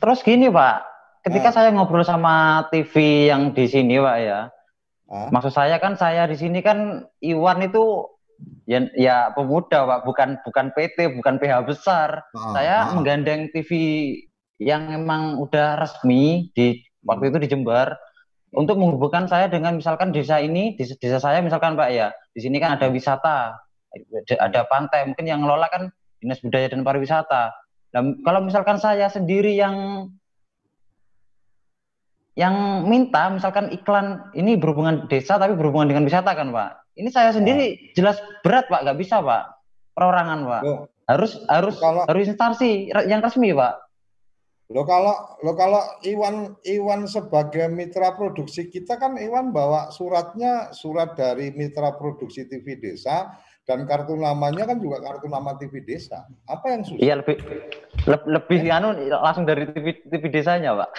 [0.00, 0.76] Terus gini, Pak.
[1.20, 1.54] Ketika Ah.
[1.54, 4.48] saya ngobrol sama TV yang di sini, Pak ya.
[5.04, 5.28] Ah.
[5.28, 8.08] Maksud saya kan saya di sini kan Iwan itu
[8.64, 12.08] ya, ya pemuda, Pak, bukan bukan PT, bukan PH besar.
[12.34, 12.94] Ah, saya ah.
[12.94, 13.70] menggandeng TV
[14.60, 17.96] yang emang udah resmi di waktu itu di Jember
[18.52, 22.58] untuk menghubungkan saya dengan misalkan desa ini, desa, desa saya misalkan Pak ya, di sini
[22.58, 23.56] kan ada wisata,
[24.36, 25.90] ada pantai, mungkin yang ngelola kan
[26.20, 27.54] Dinas Budaya dan Pariwisata.
[27.90, 30.06] Dan kalau misalkan saya sendiri yang
[32.38, 36.79] yang minta misalkan iklan ini berhubungan desa tapi berhubungan dengan wisata kan Pak.
[36.92, 39.44] Ini saya sendiri jelas berat Pak, nggak bisa Pak.
[39.94, 40.62] Perorangan Pak.
[40.62, 43.90] Loh, Harus harus kalau harus instansi yang resmi Pak.
[44.70, 45.10] lo kalau
[45.42, 51.98] lo kalau Iwan Iwan sebagai mitra produksi kita kan Iwan bawa suratnya surat dari mitra
[51.98, 53.34] produksi TV Desa
[53.66, 56.22] dan kartu namanya kan juga kartu nama TV Desa.
[56.46, 57.02] Apa yang susah?
[57.02, 57.42] Iya lebih
[58.06, 60.90] le- lebih anu langsung dari TV TV desanya Pak.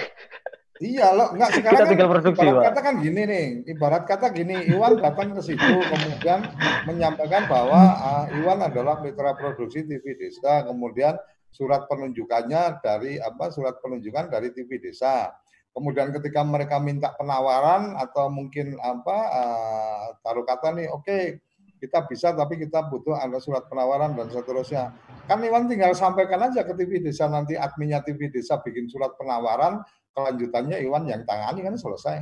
[0.81, 2.65] Iya loh, enggak sekarang Kita kan tinggal produksi, ibarat Pak.
[2.73, 6.41] kata kan gini nih, ibarat kata gini, Iwan datang ke situ kemudian
[6.89, 11.21] menyampaikan bahwa ah, Iwan adalah mitra produksi TV Desa, kemudian
[11.53, 13.53] surat penunjukannya dari apa?
[13.53, 15.29] Surat penunjukan dari TV Desa.
[15.69, 21.45] Kemudian ketika mereka minta penawaran atau mungkin apa ah, taruh kata nih, oke
[21.81, 24.93] kita bisa tapi kita butuh ada surat penawaran dan seterusnya.
[25.25, 29.81] Kan Iwan tinggal sampaikan aja ke TV Desa nanti adminnya TV Desa bikin surat penawaran,
[30.15, 32.17] kelanjutannya Iwan yang tangani kan selesai.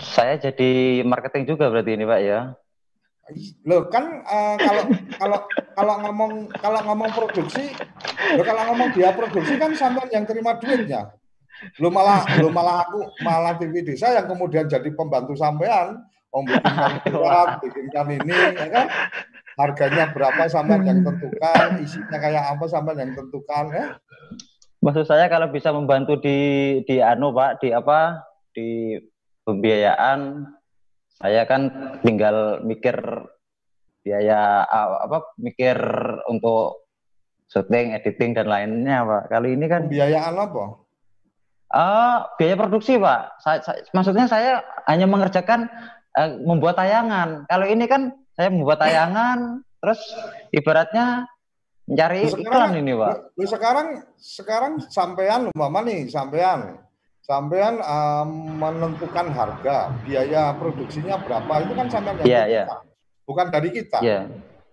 [0.00, 2.40] Saya jadi marketing juga berarti ini Pak ya.
[3.62, 4.84] Loh kan eh, kalau
[5.20, 5.38] kalau
[5.76, 7.70] kalau ngomong kalau ngomong produksi,
[8.34, 11.14] loh kalau ngomong dia produksi kan sampean yang terima duitnya.
[11.76, 16.00] Belum malah belum malah aku malah TV desa yang kemudian jadi pembantu sampean,
[16.32, 18.86] om bikinkan surat, bikinkan ini, ya kan?
[19.60, 23.86] Harganya berapa sampai yang tentukan, isinya kayak apa sampai yang tentukan, ya?
[24.80, 26.38] Maksud saya kalau bisa membantu di
[26.88, 28.24] di anu Pak, di apa?
[28.56, 28.96] Di
[29.44, 30.48] pembiayaan
[31.20, 31.68] saya kan
[32.00, 32.96] tinggal mikir
[34.00, 34.64] biaya
[35.04, 35.76] apa mikir
[36.32, 36.88] untuk
[37.52, 39.22] syuting, editing dan lainnya, Pak.
[39.28, 40.64] Kali ini kan pembiayaan apa?
[41.70, 43.20] Uh, biaya produksi, Pak.
[43.44, 45.68] Saya, saya, maksudnya saya hanya mengerjakan
[46.16, 47.44] uh, membuat tayangan.
[47.52, 50.00] Kalau ini kan saya membuat tayangan, terus
[50.56, 51.28] ibaratnya
[51.88, 53.14] mencari sekarang, iklan ini, Pak.
[53.38, 56.80] Lu sekarang sekarang sampean mama nih, sampean
[57.20, 62.66] sampean um, menentukan harga, biaya produksinya berapa, itu kan sampean yang yeah, yeah.
[63.22, 64.02] bukan dari kita.
[64.02, 64.26] Yeah.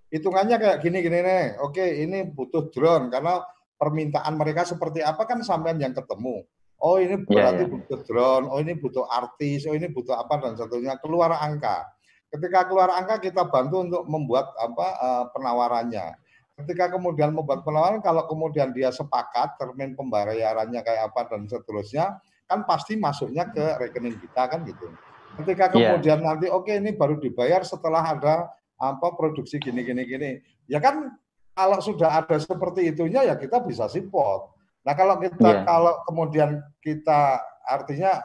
[0.09, 3.45] Hitungannya kayak gini-gini nih, oke ini butuh drone, karena
[3.77, 6.41] permintaan mereka seperti apa kan sampean yang ketemu.
[6.81, 7.73] Oh ini iya, berarti yeah, yeah.
[7.77, 11.85] butuh drone, oh ini butuh artis, oh ini butuh apa dan satunya keluar angka.
[12.33, 16.25] Ketika keluar angka kita bantu untuk membuat apa uh, penawarannya.
[16.57, 22.17] Ketika kemudian membuat penawaran, kalau kemudian dia sepakat termin pembayarannya kayak apa dan seterusnya,
[22.49, 24.89] kan pasti masuknya ke rekening kita kan gitu.
[25.37, 25.93] Ketika iya.
[25.93, 26.25] kemudian yeah.
[26.25, 28.49] nanti oke okay, ini baru dibayar setelah ada
[28.81, 30.31] apa produksi gini gini gini.
[30.65, 31.13] Ya kan
[31.53, 34.57] kalau sudah ada seperti itunya ya kita bisa support.
[34.81, 35.61] Nah, kalau kita yeah.
[35.61, 37.37] kalau kemudian kita
[37.69, 38.17] artinya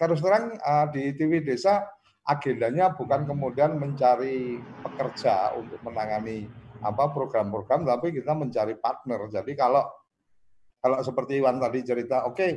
[0.00, 1.84] terus terang uh, di TV Desa
[2.24, 6.48] agendanya bukan kemudian mencari pekerja untuk menangani
[6.84, 9.32] apa program-program tapi kita mencari partner.
[9.32, 9.82] Jadi kalau
[10.84, 12.50] kalau seperti Iwan tadi cerita, oke okay,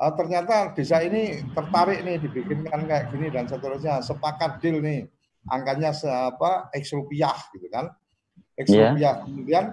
[0.00, 5.06] uh, ternyata desa ini tertarik nih dibikinkan kayak gini dan seterusnya sepakat deal nih
[5.52, 5.92] angkanya
[6.32, 7.92] apa x rupiah gitu kan
[8.56, 8.90] x yeah.
[8.90, 9.64] rupiah kemudian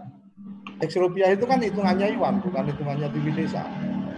[0.83, 3.63] x rupiah itu kan hitungannya Iwan bukan hitungannya TV desa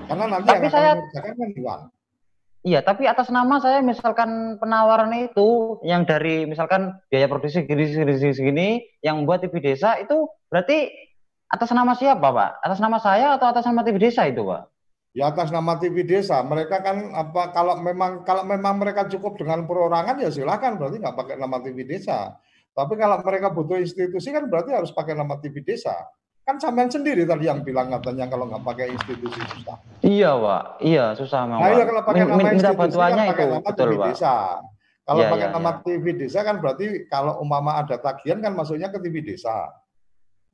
[0.10, 0.82] karena nanti tapi yang saya...
[0.82, 1.82] akan mengerjakan kan Iwan
[2.64, 8.32] Iya, tapi atas nama saya misalkan penawaran itu yang dari misalkan biaya produksi gini segini,
[8.32, 8.68] segini
[9.04, 10.88] yang buat TV desa itu berarti
[11.52, 12.52] atas nama siapa, Pak?
[12.64, 14.72] Atas nama saya atau atas nama TV desa itu, Pak?
[15.12, 19.68] Ya atas nama TV desa, mereka kan apa kalau memang kalau memang mereka cukup dengan
[19.68, 22.32] perorangan ya silakan berarti nggak pakai nama TV desa.
[22.72, 25.94] Tapi kalau mereka butuh institusi kan berarti harus pakai nama TV desa.
[26.44, 29.80] Kan sampean sendiri tadi yang bilang katanya kalau nggak pakai institusi susah.
[30.04, 30.64] Iya, Pak.
[30.84, 31.64] Iya, susah memang.
[31.64, 34.08] Nah, iya kalau pakai nama Minta institusi kan pakai nama betul, TV Pak.
[34.12, 34.36] desa.
[35.04, 35.80] Kalau ya, pakai ya, nama ya.
[35.84, 39.72] TV desa kan berarti kalau umama ada tagihan kan masuknya ke TV desa.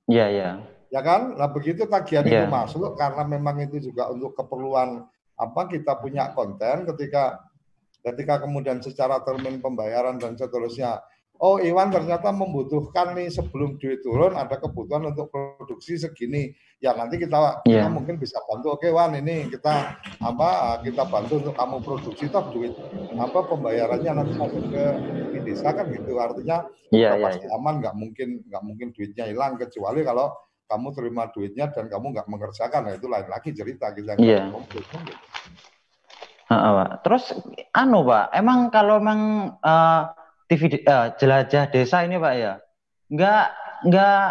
[0.06, 0.52] Iya, iya
[0.90, 1.38] ya kan?
[1.38, 2.44] Nah begitu tagihan yeah.
[2.44, 2.52] itu iya.
[2.52, 5.06] masuk karena memang itu juga untuk keperluan
[5.40, 7.40] apa kita punya konten ketika
[8.04, 11.00] ketika kemudian secara termin pembayaran dan seterusnya
[11.40, 17.20] oh Iwan ternyata membutuhkan nih sebelum duit turun ada kebutuhan untuk produksi segini ya nanti
[17.20, 17.84] kita, yeah.
[17.84, 22.44] kita mungkin bisa bantu oke Wan ini kita apa kita bantu untuk kamu produksi toh
[22.52, 22.76] duit
[23.16, 24.84] apa pembayarannya nanti masuk ke
[25.44, 27.56] desa kan gitu artinya yeah, yeah, pasti yeah.
[27.56, 30.36] aman nggak mungkin nggak mungkin duitnya hilang kecuali kalau
[30.70, 34.54] kamu terima duitnya dan kamu nggak mengerjakan, nah itu lain lagi cerita kita Iya.
[36.46, 36.92] Uh, Pak.
[37.02, 37.34] Terus,
[37.74, 40.14] anu Pak, emang kalau memang uh,
[40.50, 42.54] TV uh, jelajah desa ini Pak ya,
[43.14, 43.46] nggak
[43.86, 44.24] nggak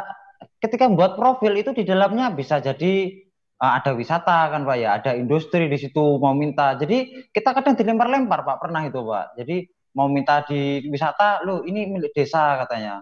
[0.58, 3.22] ketika membuat profil itu di dalamnya bisa jadi
[3.62, 6.74] uh, ada wisata kan Pak ya, ada industri di situ mau minta.
[6.74, 9.38] Jadi kita kadang dilempar-lempar Pak, pernah itu Pak.
[9.38, 9.56] Jadi
[9.94, 12.98] mau minta di wisata, lu ini milik desa katanya.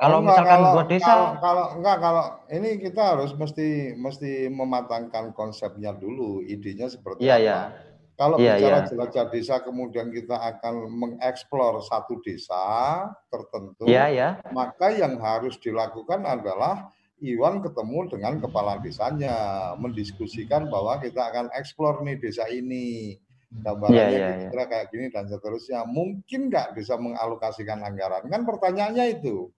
[0.00, 4.48] Kalau oh, misalkan kalau, buat desa kalau, kalau enggak kalau ini kita harus mesti mesti
[4.48, 7.44] mematangkan konsepnya dulu, idenya seperti yeah, apa.
[7.44, 7.89] Yeah.
[8.20, 8.88] Kalau yeah, bicara yeah.
[8.92, 14.32] jelajah desa kemudian kita akan mengeksplor satu desa tertentu, yeah, yeah.
[14.52, 19.36] maka yang harus dilakukan adalah Iwan ketemu dengan kepala desanya,
[19.80, 23.16] mendiskusikan bahwa kita akan eksplor nih desa ini,
[23.48, 24.68] gambarannya yeah, yeah, kira-kira yeah.
[24.68, 25.88] kayak gini dan seterusnya.
[25.88, 28.28] Mungkin nggak bisa mengalokasikan anggaran?
[28.28, 29.48] Kan pertanyaannya itu.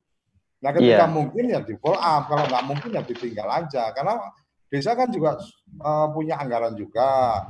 [0.62, 1.10] Nah ketika yeah.
[1.10, 3.90] mungkin ya di follow up, kalau nggak mungkin ya ditinggal aja.
[3.90, 4.22] Karena
[4.70, 5.38] desa kan juga
[5.82, 7.42] uh, punya anggaran juga.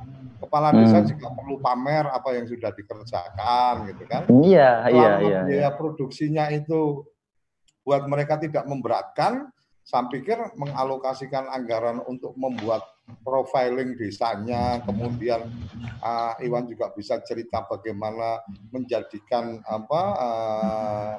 [0.43, 1.09] Kepala desa hmm.
[1.15, 4.23] juga perlu pamer apa yang sudah dikerjakan gitu kan.
[4.27, 5.41] Iya, iya, iya.
[5.47, 7.07] Biaya produksinya itu
[7.87, 9.51] buat mereka tidak memberatkan,
[9.83, 12.87] saya pikir mengalokasikan anggaran untuk membuat
[13.27, 15.51] profiling desanya, kemudian
[15.99, 18.39] uh, Iwan juga bisa cerita bagaimana
[18.71, 21.17] menjadikan apa uh,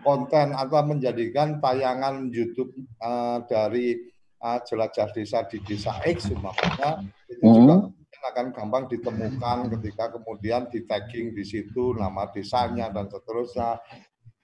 [0.00, 2.72] konten atau menjadikan tayangan YouTube
[3.04, 4.08] uh, dari
[4.42, 7.54] uh, jelajah desa di desa X umpamanya itu hmm.
[7.54, 7.76] juga
[8.18, 13.78] akan gampang ditemukan ketika kemudian di tagging di situ nama desanya dan seterusnya.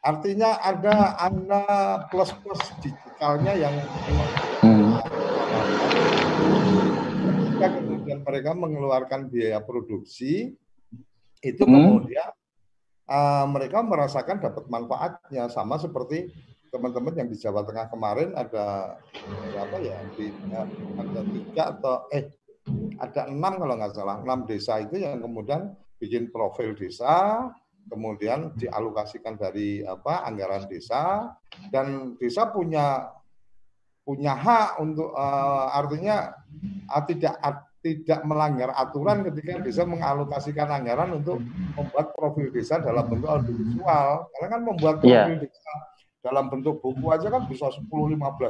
[0.04, 1.62] Artinya ada ada
[2.12, 3.74] plus plus digitalnya yang
[4.62, 5.00] hmm.
[7.24, 10.52] ketika kemudian mereka mengeluarkan biaya produksi
[11.40, 11.72] itu hmm.
[11.72, 12.30] kemudian
[13.08, 16.32] uh, mereka merasakan dapat manfaatnya sama seperti
[16.74, 18.98] teman-teman yang di Jawa Tengah kemarin ada
[19.54, 20.26] apa ya di,
[20.98, 22.34] ada tiga atau eh
[22.98, 25.70] ada enam kalau nggak salah enam desa itu yang kemudian
[26.02, 27.46] bikin profil desa
[27.86, 31.30] kemudian dialokasikan dari apa anggaran desa
[31.70, 33.06] dan desa punya
[34.02, 36.34] punya hak untuk uh, artinya
[36.90, 41.38] uh, tidak uh, tidak melanggar aturan ketika desa mengalokasikan anggaran untuk
[41.76, 45.28] membuat profil desa dalam bentuk audiovisual karena kan membuat iya.
[45.28, 45.44] profil yeah.
[45.44, 45.72] desa
[46.24, 47.84] dalam bentuk buku aja kan bisa 10-15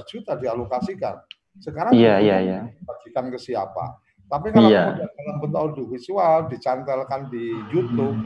[0.06, 1.18] juta dialokasikan.
[1.58, 2.60] Sekarang iya, iya, iya.
[2.86, 3.98] bagikan ke siapa?
[4.30, 4.94] Tapi kalau iya.
[4.94, 8.16] kemudian dalam bentuk audiovisual dicantelkan di YouTube,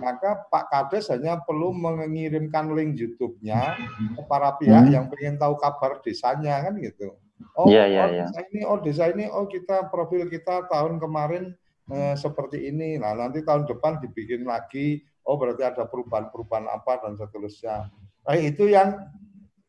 [0.00, 3.76] maka Pak Kades hanya perlu mengirimkan link YouTube-nya
[4.18, 4.92] ke para pihak hmm.
[4.92, 7.14] yang ingin tahu kabar desanya kan gitu.
[7.54, 8.26] Oh, iya, iya, oh iya.
[8.26, 11.54] desa ini, oh desa ini, oh kita profil kita tahun kemarin
[11.92, 12.98] eh, seperti ini.
[12.98, 15.06] Nah nanti tahun depan dibikin lagi.
[15.24, 17.88] Oh berarti ada perubahan-perubahan apa dan seterusnya.
[18.24, 18.88] Nah, itu yang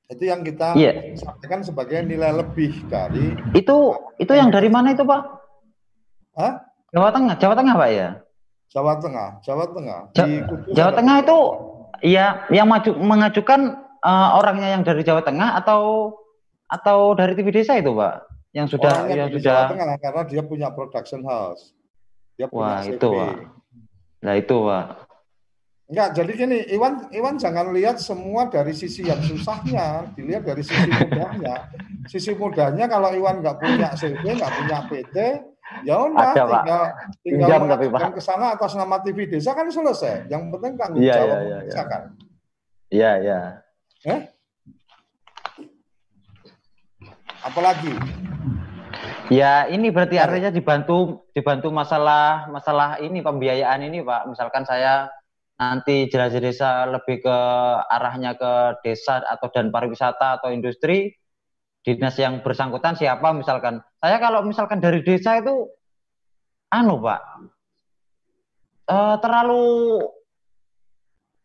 [0.05, 1.17] itu yang kita yeah.
[1.17, 3.77] sampaikan sebagai nilai lebih dari itu
[4.21, 5.21] itu yang dari mana itu pak?
[6.37, 6.61] Hah?
[6.93, 8.09] Jawa Tengah, Jawa Tengah pak ya?
[8.69, 9.99] Jawa Tengah, Jawa Tengah.
[10.13, 10.25] Ja
[10.71, 11.39] Jawa Tengah itu
[12.05, 16.13] ya yang maju mengajukan uh, orangnya yang dari Jawa Tengah atau
[16.69, 18.29] atau dari TV desa itu pak?
[18.53, 21.73] Yang sudah orangnya yang sudah Jawa Tengah karena dia punya production house.
[22.37, 22.93] Dia punya Wah, CV.
[22.93, 23.35] itu pak.
[24.21, 24.85] Nah itu pak.
[25.85, 30.89] Enggak, jadi gini, Iwan Iwan jangan lihat semua dari sisi yang susahnya, dilihat dari sisi
[30.89, 31.69] mudahnya.
[32.09, 35.17] Sisi mudahnya kalau Iwan nggak punya CV, nggak punya PT,
[35.85, 36.83] ya udah tinggal
[37.21, 40.25] tinggal mengajukan ke sana atas nama TV Desa kan selesai.
[40.25, 42.01] Yang penting tanggung ya, jawab ya, ya, kan.
[42.89, 43.39] Iya, iya.
[44.09, 44.21] Eh?
[47.45, 47.93] Apalagi?
[49.29, 54.33] Ya ini berarti artinya dibantu dibantu masalah masalah ini pembiayaan ini Pak.
[54.33, 55.13] Misalkan saya
[55.55, 57.37] nanti jelajah desa lebih ke
[57.87, 61.15] arahnya ke desa atau dan pariwisata atau industri
[61.85, 63.79] dinas yang bersangkutan siapa misalkan.
[64.01, 65.69] Saya kalau misalkan dari desa itu
[66.73, 67.21] anu pak
[68.89, 70.01] uh, terlalu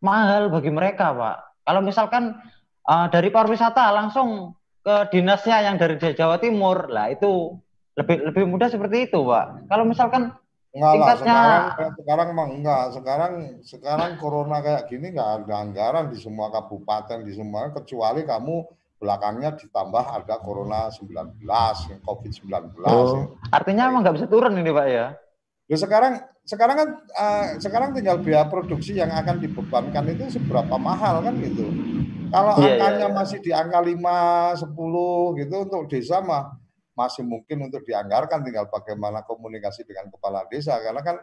[0.00, 1.36] mahal bagi mereka pak.
[1.64, 2.40] Kalau misalkan
[2.88, 7.52] uh, dari pariwisata langsung ke dinasnya yang dari Jawa Timur lah itu
[8.00, 9.68] lebih lebih mudah seperti itu pak.
[9.68, 10.32] Kalau misalkan
[10.70, 11.62] Enggak lah, sekarang,
[11.98, 12.84] sekarang emang enggak.
[12.94, 13.32] Sekarang
[13.66, 18.56] sekarang corona kayak gini enggak ada anggaran di semua kabupaten, di semua kecuali kamu
[19.00, 21.42] belakangnya ditambah ada corona 19,
[22.04, 22.84] COVID-19.
[22.84, 25.06] Oh, artinya emang nggak bisa turun ini Pak ya?
[25.66, 31.24] Ya sekarang sekarang kan uh, sekarang tinggal biaya produksi yang akan dibebankan itu seberapa mahal
[31.24, 31.66] kan gitu.
[32.30, 33.16] Kalau yeah, iya, angkanya yeah, yeah.
[33.16, 36.59] masih di angka 5, 10 gitu untuk desa mah
[36.94, 40.76] masih mungkin untuk dianggarkan tinggal bagaimana komunikasi dengan kepala desa.
[40.78, 41.16] Karena kan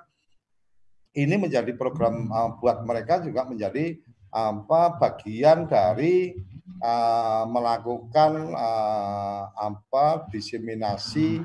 [1.18, 3.98] ini menjadi program uh, buat mereka juga menjadi
[4.28, 6.36] apa bagian dari
[6.84, 11.42] uh, melakukan uh, apa diseminasi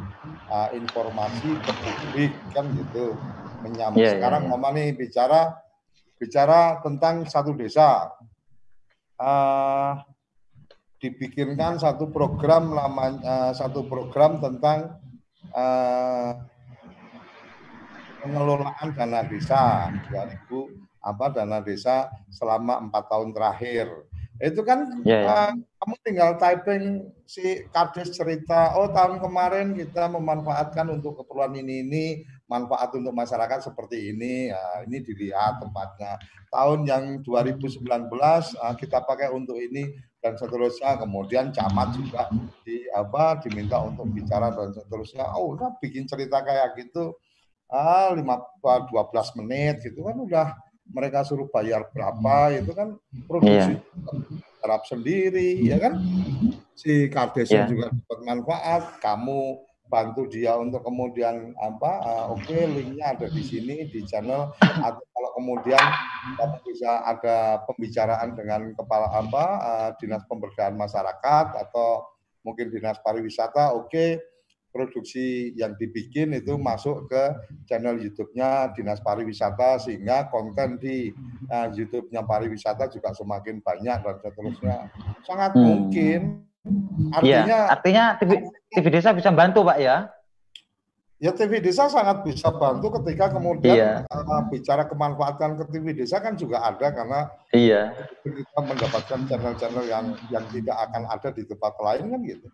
[0.51, 3.17] uh, informasi ke publik kan gitu.
[3.63, 4.61] Menyambut yeah, iya, sekarang yeah, yeah.
[4.61, 5.41] mama nih bicara
[6.19, 8.11] bicara tentang satu desa.
[9.17, 10.03] Uh,
[11.03, 15.03] dibikinkan satu program lama uh, satu program tentang
[15.51, 16.31] uh,
[18.23, 23.91] pengelolaan dana desa 2000 apa dana desa selama empat tahun terakhir
[24.39, 25.27] itu kan yeah, yeah.
[25.27, 26.85] Uh, kamu tinggal typing
[27.27, 32.07] si kades cerita oh tahun kemarin kita memanfaatkan untuk keperluan ini ini
[32.53, 36.21] manfaat untuk masyarakat seperti ini ya, ini dilihat tempatnya
[36.53, 37.81] tahun yang 2019
[38.13, 39.89] uh, kita pakai untuk ini
[40.21, 42.29] dan seterusnya kemudian camat juga
[42.63, 47.17] di apa diminta untuk bicara dan seterusnya oh udah bikin cerita kayak gitu
[47.73, 50.47] ah lima dua belas menit gitu kan udah
[50.93, 52.95] mereka suruh bayar berapa itu kan
[53.25, 54.63] produksi yeah.
[54.63, 55.97] Arab sendiri ya kan
[56.77, 57.71] si kardesnya yeah.
[57.71, 63.45] juga dapat manfaat kamu bantu dia untuk kemudian apa uh, oke okay, linknya ada di
[63.45, 65.85] sini di channel atau kalau kemudian
[66.41, 72.09] kamu bisa ada pembicaraan dengan kepala apa uh, dinas pemberdayaan masyarakat atau
[72.41, 74.17] mungkin dinas pariwisata oke okay,
[74.73, 77.25] produksi yang dibikin itu masuk ke
[77.69, 81.13] channel YouTube-nya Dinas Pariwisata sehingga konten di
[81.53, 84.89] uh, YouTube-nya pariwisata juga semakin banyak dan seterusnya.
[85.29, 85.61] Sangat hmm.
[85.61, 86.21] mungkin
[87.13, 88.31] Artinya, ya, artinya TV,
[88.71, 90.07] TV desa bisa bantu Pak ya?
[91.23, 93.93] Ya TV desa sangat bisa bantu ketika kemudian iya.
[94.11, 97.95] uh, bicara kemanfaatan ke TV desa kan juga ada karena iya.
[98.27, 102.47] kita mendapatkan channel-channel yang yang tidak akan ada di tempat lain kan gitu.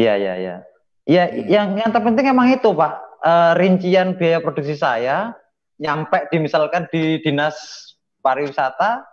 [0.00, 0.56] Iya iya iya.
[1.04, 1.52] Ya hmm.
[1.52, 2.92] yang yang terpenting emang itu Pak
[3.28, 5.36] uh, rincian biaya produksi saya
[5.76, 7.56] nyampe di misalkan di dinas
[8.24, 9.04] pariwisata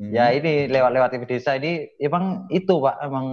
[0.00, 0.12] hmm.
[0.16, 3.26] ya ini lewat-lewat TV desa ini emang itu Pak emang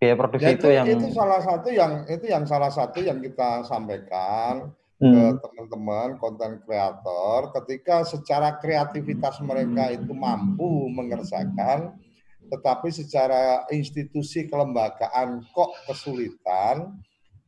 [0.00, 3.22] biaya produksi ya, itu, itu yang itu salah satu yang itu yang salah satu yang
[3.22, 5.12] kita sampaikan hmm.
[5.12, 11.94] ke teman-teman konten kreator ketika secara kreativitas mereka itu mampu mengerjakan
[12.50, 16.98] tetapi secara institusi kelembagaan kok kesulitan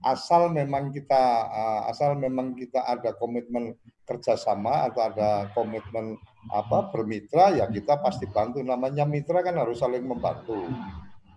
[0.02, 3.74] asal memang kita uh, asal memang kita ada komitmen
[4.06, 6.18] kerjasama atau ada komitmen
[6.50, 7.54] apa bermitra?
[7.54, 8.64] Ya kita pasti bantu.
[8.64, 10.58] Namanya mitra kan harus saling membantu.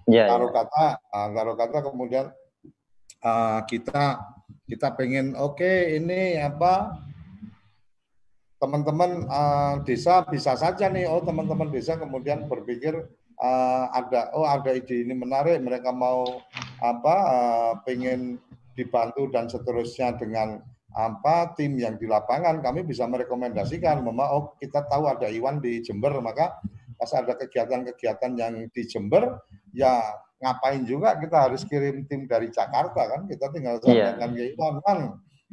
[0.05, 0.61] Ya, taruh ya.
[0.61, 2.25] kata uh, taruh kata kemudian
[3.25, 4.21] uh, kita
[4.69, 7.01] kita pengen oke okay, ini apa
[8.61, 11.09] teman-teman uh, desa bisa saja nih.
[11.09, 12.97] Oh teman-teman desa kemudian berpikir
[13.41, 15.57] uh, ada oh ada ide ini menarik.
[15.61, 16.41] Mereka mau
[16.81, 18.37] apa uh, pengen
[18.75, 20.59] dibantu dan seterusnya dengan
[20.95, 25.83] apa tim yang di lapangan kami bisa merekomendasikan mama oh kita tahu ada Iwan di
[25.83, 26.55] Jember maka
[26.95, 29.43] pas ada kegiatan-kegiatan yang di Jember
[29.75, 29.99] ya
[30.39, 34.15] ngapain juga kita harus kirim tim dari Jakarta kan kita tinggal iya.
[34.15, 34.39] sampaikan yeah.
[34.39, 34.99] ke Iwan kan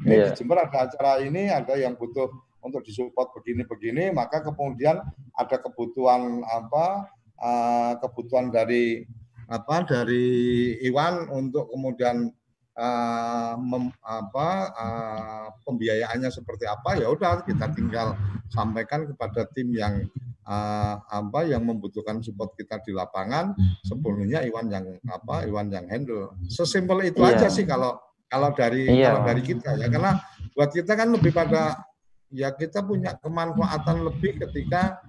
[0.07, 0.31] yeah.
[0.31, 2.31] di Jember ada acara ini ada yang butuh
[2.63, 5.03] untuk disupport begini-begini maka kemudian
[5.35, 7.11] ada kebutuhan apa
[7.43, 9.03] uh, kebutuhan dari
[9.51, 12.31] apa dari Iwan untuk kemudian
[12.77, 18.17] uh, mem, apa uh, pembiayaannya seperti apa ya udah kita tinggal
[18.49, 20.07] sampaikan kepada tim yang
[20.47, 26.37] uh, apa yang membutuhkan support kita di lapangan sebelumnya Iwan yang apa Iwan yang handle
[26.49, 27.37] sesimpel itu iya.
[27.37, 27.99] aja sih kalau
[28.29, 29.13] kalau dari iya.
[29.13, 30.21] kalau dari kita ya karena
[30.57, 31.85] buat kita kan lebih pada
[32.33, 35.01] ya kita punya kemanfaatan lebih ketika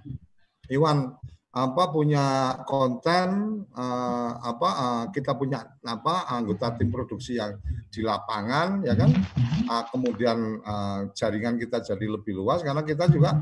[0.67, 1.15] Iwan
[1.53, 7.61] apa punya konten uh, apa uh, kita punya apa anggota tim produksi yang
[7.93, 9.13] di lapangan ya kan
[9.69, 13.37] uh, kemudian uh, jaringan kita jadi lebih luas karena kita juga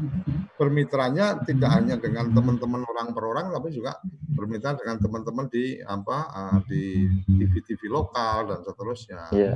[0.59, 3.95] bermitranya tidak hanya dengan teman-teman orang per orang tapi juga
[4.35, 9.21] bermitra dengan teman-teman di apa uh, di TV-TV lokal dan seterusnya.
[9.31, 9.55] Iya.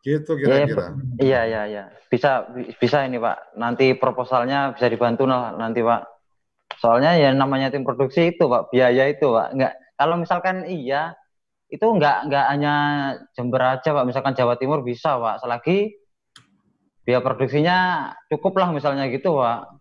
[0.00, 0.96] Gitu kira-kira.
[1.20, 1.84] Iya, iya, iya.
[2.08, 2.48] Bisa
[2.80, 3.60] bisa ini, Pak.
[3.60, 6.19] Nanti proposalnya bisa dibantu nanti, Pak
[6.80, 9.52] Soalnya ya namanya tim produksi itu Pak, biaya itu Pak.
[9.52, 11.12] Enggak kalau misalkan iya
[11.68, 12.74] itu enggak enggak hanya
[13.36, 15.44] Jember aja Pak, misalkan Jawa Timur bisa Pak.
[15.44, 15.92] Selagi
[17.04, 17.76] biaya produksinya
[18.32, 19.76] cukup lah misalnya gitu Pak.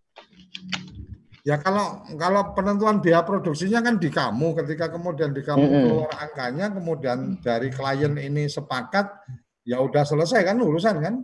[1.48, 5.84] Ya kalau kalau penentuan biaya produksinya kan di kamu, ketika kemudian di kamu mm -hmm.
[5.88, 9.08] keluar angkanya, kemudian dari klien ini sepakat,
[9.64, 11.16] ya udah selesai kan urusan kan?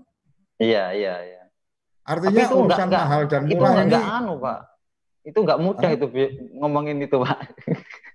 [0.56, 1.44] Iya iya iya.
[2.08, 4.00] Artinya urusan enggak, mahal dan murah itu ini.
[4.00, 4.75] anu Pak
[5.26, 5.98] itu nggak mudah Hah?
[5.98, 6.06] itu
[6.62, 7.50] ngomongin itu pak.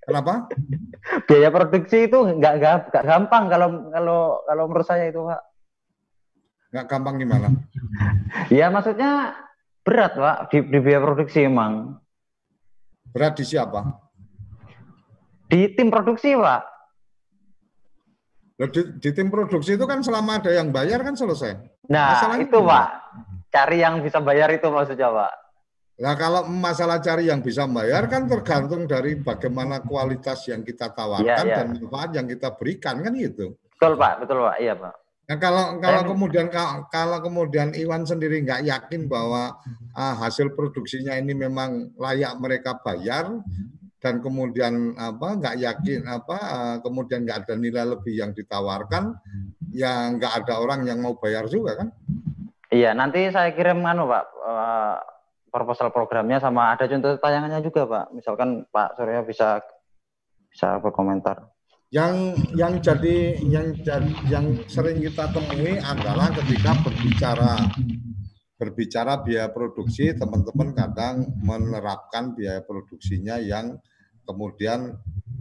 [0.06, 0.46] Kenapa?
[1.26, 5.42] Biaya produksi itu nggak nggak gampang kalau kalau kalau menurut saya itu pak.
[6.70, 7.48] Nggak gampang gimana?
[8.54, 9.34] ya maksudnya
[9.82, 11.98] berat pak di, di biaya produksi emang.
[13.10, 13.90] Berat di siapa?
[15.50, 16.62] Di tim produksi pak.
[18.70, 21.58] Di, di tim produksi itu kan selama ada yang bayar kan selesai.
[21.90, 22.86] Nah Masalahnya itu pak,
[23.50, 25.49] cari yang bisa bayar itu maksudnya pak.
[26.00, 31.44] Nah kalau masalah cari yang bisa membayar kan tergantung dari bagaimana kualitas yang kita tawarkan
[31.44, 31.56] ya, ya.
[31.60, 33.52] dan manfaat yang kita berikan kan gitu.
[33.76, 34.94] Betul Pak, betul Pak, iya Pak.
[35.28, 36.48] Nah kalau kalau kemudian
[36.88, 39.54] kalau kemudian Iwan sendiri nggak yakin bahwa
[39.92, 43.38] uh, hasil produksinya ini memang layak mereka bayar
[44.00, 49.20] dan kemudian apa nggak yakin apa uh, kemudian nggak ada nilai lebih yang ditawarkan
[49.70, 51.92] ya nggak ada orang yang mau bayar juga kan?
[52.72, 54.96] Iya nanti saya kirim anu Pak uh,
[55.50, 58.04] proposal programnya sama ada contoh tayangannya juga Pak.
[58.14, 59.60] Misalkan Pak Surya bisa
[60.50, 61.50] bisa berkomentar.
[61.90, 67.66] Yang yang jadi yang jadi yang sering kita temui adalah ketika berbicara
[68.60, 73.80] berbicara biaya produksi, teman-teman kadang menerapkan biaya produksinya yang
[74.28, 74.94] kemudian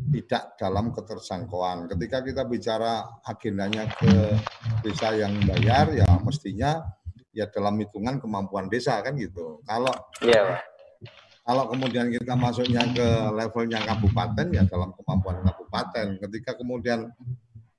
[0.10, 1.86] tidak dalam ketersangkuan.
[1.92, 4.34] Ketika kita bicara agendanya ke
[4.82, 6.82] desa yang bayar, ya mestinya
[7.34, 9.62] ya dalam hitungan kemampuan desa kan gitu.
[9.66, 9.94] Kalau
[10.26, 10.60] yeah.
[11.46, 16.22] kalau kemudian kita masuknya ke levelnya kabupaten ya dalam kemampuan kabupaten.
[16.22, 17.10] Ketika kemudian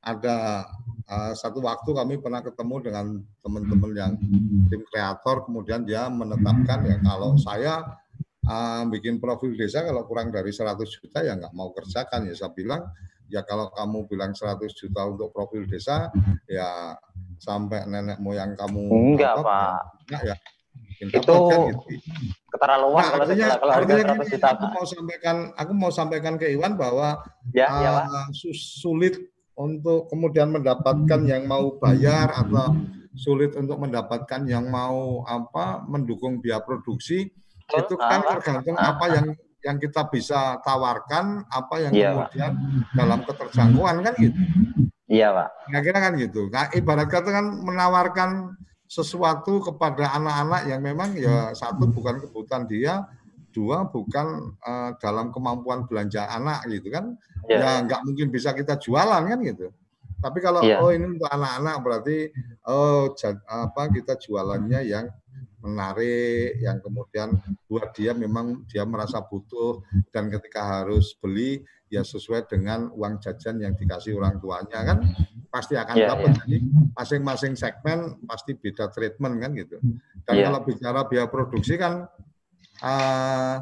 [0.01, 0.65] ada
[1.11, 3.07] uh, satu waktu kami pernah ketemu dengan
[3.45, 4.13] teman-teman yang
[4.73, 8.01] tim kreator kemudian dia menetapkan ya kalau saya
[8.49, 12.57] uh, bikin profil desa kalau kurang dari 100 juta ya nggak mau kerjakan ya saya
[12.57, 12.89] bilang
[13.29, 16.09] ya kalau kamu bilang 100 juta untuk profil desa
[16.49, 16.97] ya
[17.41, 19.81] sampai nenek moyang kamu enggak apa, pak.
[20.07, 20.37] Enggak ya?
[21.01, 21.17] Itu
[21.49, 21.97] kan, gitu.
[22.53, 26.47] keterlaluan nah, kalau artinya, kalau artinya gini, juta, aku mau sampaikan aku mau sampaikan ke
[26.53, 27.25] Iwan bahwa
[27.57, 27.93] ya, uh, ya,
[28.53, 29.17] sulit
[29.57, 32.77] untuk kemudian mendapatkan yang mau bayar atau
[33.17, 37.33] sulit untuk mendapatkan yang mau apa mendukung biaya produksi.
[37.71, 39.27] Itu kan tergantung apa yang
[39.61, 42.97] yang kita bisa tawarkan, apa yang yeah, kemudian Pak.
[42.97, 44.41] dalam keterjangkauan kan gitu.
[45.11, 45.49] Iya Pak.
[45.67, 46.47] Kira-kira kan gitu.
[46.55, 48.55] Nah, ibarat kata kan menawarkan
[48.87, 53.11] sesuatu kepada anak-anak yang memang ya satu bukan kebutuhan dia,
[53.51, 57.19] dua bukan uh, dalam kemampuan belanja anak gitu kan.
[57.51, 57.83] Yeah.
[57.83, 59.75] Ya nggak mungkin bisa kita jualan kan gitu.
[60.23, 60.79] Tapi kalau yeah.
[60.79, 62.31] oh ini untuk anak-anak berarti
[62.71, 63.11] oh
[63.51, 65.11] apa kita jualannya yang
[65.61, 67.37] menarik yang kemudian
[67.69, 73.59] buat dia memang dia merasa butuh dan ketika harus beli ya sesuai dengan uang jajan
[73.59, 74.99] yang dikasih orang tuanya kan
[75.51, 76.39] pasti akan yeah, dapat yeah.
[76.47, 76.59] jadi
[76.95, 79.83] masing-masing segmen pasti beda treatment kan gitu
[80.23, 80.47] dan yeah.
[80.47, 82.07] kalau bicara biaya produksi kan
[82.87, 83.59] uh,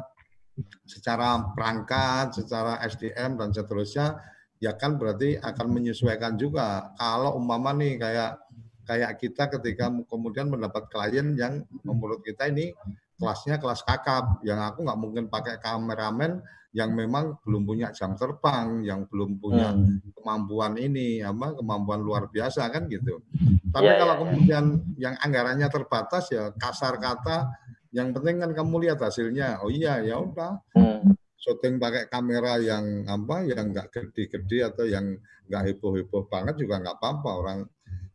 [0.85, 4.21] secara perangkat secara SDM dan seterusnya
[4.61, 8.37] ya kan berarti akan menyesuaikan juga kalau umpama nih kayak
[8.85, 12.77] kayak kita ketika kemudian mendapat klien yang menurut kita ini
[13.17, 18.85] kelasnya kelas kakap yang aku nggak mungkin pakai kameramen yang memang belum punya jam terbang,
[18.85, 20.13] yang belum punya hmm.
[20.13, 23.25] kemampuan ini, apa kemampuan luar biasa kan gitu.
[23.73, 25.09] Tapi yeah, kalau yeah, kemudian yeah.
[25.09, 27.49] yang anggarannya terbatas ya kasar kata,
[27.89, 29.65] yang penting kan kamu lihat hasilnya.
[29.65, 31.09] Oh iya ya udah, hmm.
[31.41, 35.17] syuting pakai kamera yang apa, yang nggak gede-gede atau yang
[35.49, 37.59] nggak heboh-heboh banget juga nggak apa-apa orang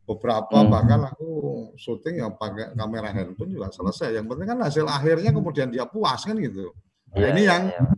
[0.05, 0.69] beberapa hmm.
[0.71, 1.29] bahkan aku
[1.75, 6.21] syuting yang pakai kamera handphone juga selesai yang penting kan hasil akhirnya kemudian dia puas
[6.23, 6.71] kan gitu
[7.11, 7.89] nah, yeah, ini yeah, yang yeah.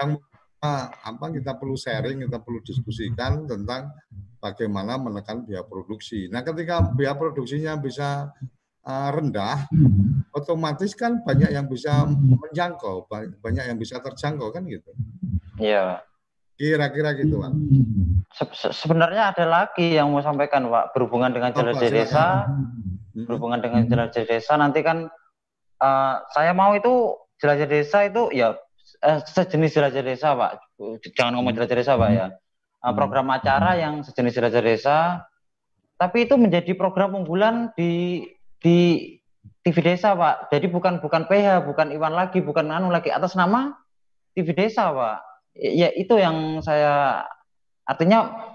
[0.00, 0.10] Yang
[0.62, 3.90] apa kita perlu sharing kita perlu diskusikan tentang
[4.38, 8.30] bagaimana menekan biaya produksi nah ketika biaya produksinya bisa
[8.86, 9.66] uh, rendah
[10.38, 13.10] otomatis kan banyak yang bisa menjangkau
[13.42, 14.94] banyak yang bisa terjangkau kan gitu
[15.58, 15.98] iya
[16.62, 17.52] Kira-kira gitu, Pak.
[18.38, 22.26] Se sebenarnya ada lagi yang mau sampaikan, Pak, berhubungan dengan jelajah desa.
[22.46, 23.26] Hmm.
[23.26, 25.10] Berhubungan dengan jelajah desa nanti kan
[25.82, 28.54] uh, saya mau itu jelajah desa itu ya
[29.00, 30.76] uh, sejenis jelajah desa, Pak.
[31.16, 32.26] Jangan ngomong jelajah desa, Pak ya.
[32.82, 34.98] Uh, program acara yang sejenis jelajah desa
[36.02, 38.26] tapi itu menjadi program unggulan di
[38.58, 39.06] di
[39.62, 40.50] TV desa, Pak.
[40.50, 43.78] Jadi bukan bukan PH, bukan Iwan lagi, bukan anu lagi atas nama
[44.34, 45.22] TV desa, Pak.
[45.54, 47.22] Ya itu yang saya
[47.86, 48.50] artinya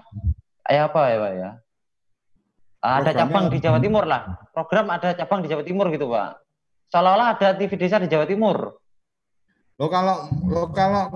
[0.68, 1.50] ya apa ya pak ya?
[2.84, 4.36] Ada cabang di Jawa Timur lah.
[4.52, 6.44] Program ada cabang di Jawa Timur gitu pak.
[6.92, 8.76] Seolah-olah ada TV desa di Jawa Timur
[9.78, 11.14] lo kalau lo kalau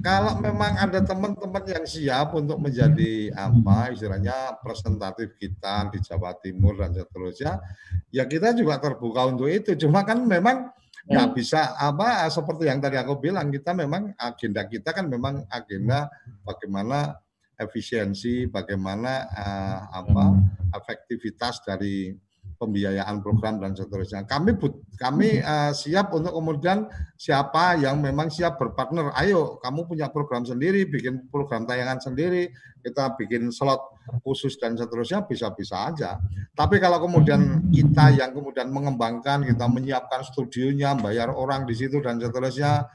[0.00, 6.80] kalau memang ada teman-teman yang siap untuk menjadi apa istilahnya presentatif kita di Jawa Timur
[6.80, 7.60] dan seterusnya
[8.08, 10.72] ya kita juga terbuka untuk itu cuma kan memang
[11.04, 11.36] nggak hmm.
[11.36, 16.08] bisa apa seperti yang tadi aku bilang kita memang agenda kita kan memang agenda
[16.40, 17.20] bagaimana
[17.60, 20.72] efisiensi bagaimana uh, apa hmm.
[20.72, 22.16] efektivitas dari
[22.64, 24.24] pembiayaan program dan seterusnya.
[24.24, 24.56] Kami
[24.96, 26.88] kami uh, siap untuk kemudian
[27.20, 29.12] siapa yang memang siap berpartner.
[29.20, 32.48] Ayo, kamu punya program sendiri, bikin program tayangan sendiri,
[32.80, 33.80] kita bikin slot
[34.24, 36.16] khusus dan seterusnya bisa-bisa aja.
[36.56, 42.16] Tapi kalau kemudian kita yang kemudian mengembangkan, kita menyiapkan studionya, bayar orang di situ dan
[42.16, 42.88] seterusnya,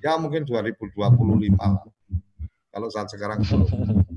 [0.00, 1.84] ya mungkin 2025 lah.
[2.72, 3.44] Kalau saat sekarang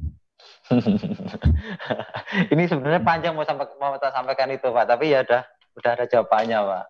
[2.53, 5.41] ini sebenarnya panjang mau sampai mau kita sampaikan itu Pak, tapi ya udah
[5.77, 6.85] udah ada jawabannya Pak.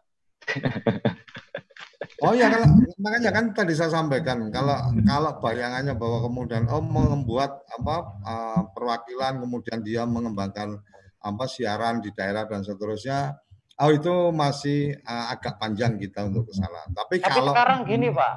[2.24, 2.68] oh ya kalau
[3.02, 9.42] makanya kan tadi saya sampaikan kalau kalau bayangannya bahwa kemudian oh membuat apa uh, perwakilan
[9.42, 10.80] kemudian dia mengembangkan
[11.26, 13.36] apa siaran di daerah dan seterusnya
[13.82, 16.88] oh itu masih uh, agak panjang kita untuk ke sana.
[16.96, 18.34] Tapi, Tapi kalau sekarang gini Pak,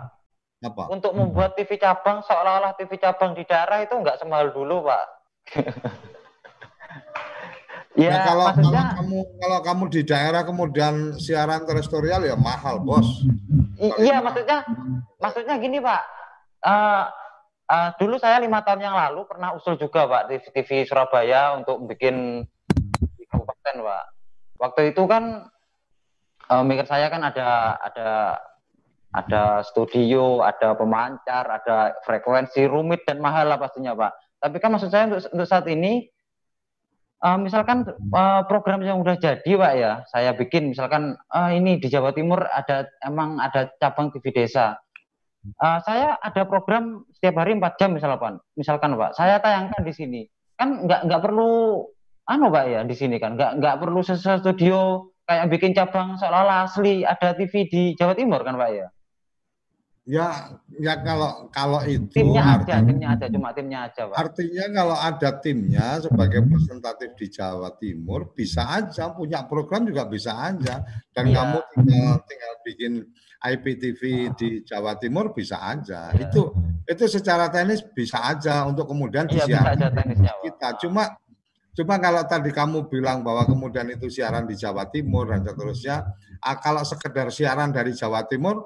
[0.66, 0.84] apa?
[0.90, 5.17] Untuk membuat TV cabang seolah-olah TV cabang di daerah itu nggak semahal dulu, Pak.
[7.98, 12.78] Ya, nah, kalau, maksudnya, kalau kamu kalau kamu di daerah kemudian siaran terestrial ya mahal,
[12.82, 13.24] Bos.
[13.98, 14.64] iya, maksudnya
[15.18, 16.02] maksudnya gini, Pak.
[16.58, 17.06] Uh,
[17.70, 21.86] uh, dulu saya lima tahun yang lalu pernah usul juga, Pak, di TV Surabaya untuk
[21.86, 22.44] bikin
[23.18, 24.04] di kabupaten, Pak.
[24.58, 25.46] Waktu itu kan
[26.50, 28.08] uh, mikir saya kan ada ada
[29.08, 34.27] ada studio, ada pemancar, ada frekuensi rumit dan mahal lah pastinya, Pak.
[34.38, 36.06] Tapi kan maksud saya untuk, untuk saat ini,
[37.22, 37.82] uh, misalkan
[38.14, 42.46] uh, program yang udah jadi, Pak ya, saya bikin misalkan uh, ini di Jawa Timur
[42.46, 44.78] ada emang ada cabang TV desa.
[45.58, 48.38] Uh, saya ada program setiap hari 4 jam misalkan.
[48.54, 50.20] Misalkan, Pak, saya tayangkan di sini.
[50.58, 51.82] Kan nggak nggak perlu
[52.26, 53.34] anu, Pak ya, di sini kan.
[53.38, 58.42] Nggak nggak perlu sesuatu studio kayak bikin cabang seolah-olah asli ada TV di Jawa Timur
[58.42, 58.86] kan, Pak ya.
[60.08, 64.16] Ya, ya kalau kalau itu timnya artinya, ada, timnya ada, cuma timnya aja, Pak.
[64.16, 70.32] Artinya kalau ada timnya sebagai representatif di Jawa Timur bisa aja punya program juga bisa
[70.48, 70.80] aja
[71.12, 71.44] dan ya.
[71.44, 72.92] kamu tinggal tinggal bikin
[73.38, 74.02] IPTV
[74.32, 76.08] di Jawa Timur bisa aja.
[76.16, 76.24] Ya.
[76.24, 76.56] Itu
[76.88, 79.92] itu secara teknis bisa aja untuk kemudian ya, disiarkan
[80.40, 80.68] kita.
[80.88, 81.20] Cuma
[81.76, 86.56] cuma kalau tadi kamu bilang bahwa kemudian itu siaran di Jawa Timur dan seterusnya, ah,
[86.56, 88.64] kalau sekedar siaran dari Jawa Timur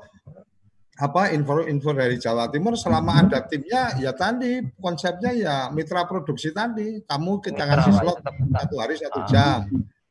[1.03, 7.03] apa info-info dari Jawa Timur selama ada timnya ya tadi konsepnya ya mitra produksi tadi.
[7.03, 9.27] Kamu kita kasih slot satu hari satu ah.
[9.27, 9.59] jam.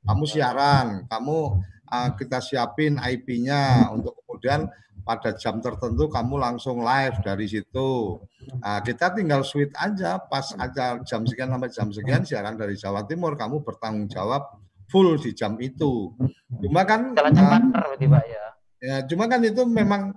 [0.04, 1.38] Kamu siaran kamu
[1.88, 4.68] uh, kita siapin IP-nya untuk kemudian
[5.08, 8.20] pada jam tertentu kamu langsung live dari situ.
[8.60, 13.08] Uh, kita tinggal switch aja pas aja jam sekian sampai jam sekian siaran dari Jawa
[13.08, 14.60] Timur kamu bertanggung jawab
[14.92, 16.12] full di jam itu.
[16.60, 18.46] Cuma kan uh, ya?
[18.84, 20.12] ya cuma kan itu memang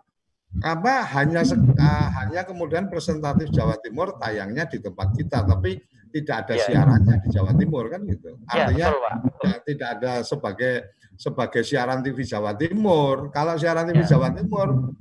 [0.62, 5.82] apa hanya uh, hanya kemudian presentatif Jawa Timur tayangnya di tempat kita tapi
[6.14, 7.22] tidak ada ya, siarannya ya.
[7.26, 10.74] di Jawa Timur kan gitu iya, artinya ya, betul, Ya, tidak ada sebagai
[11.18, 14.14] sebagai siaran TV Jawa Timur kalau siaran TV ya.
[14.14, 14.94] Jawa Timur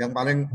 [0.00, 0.48] yang paling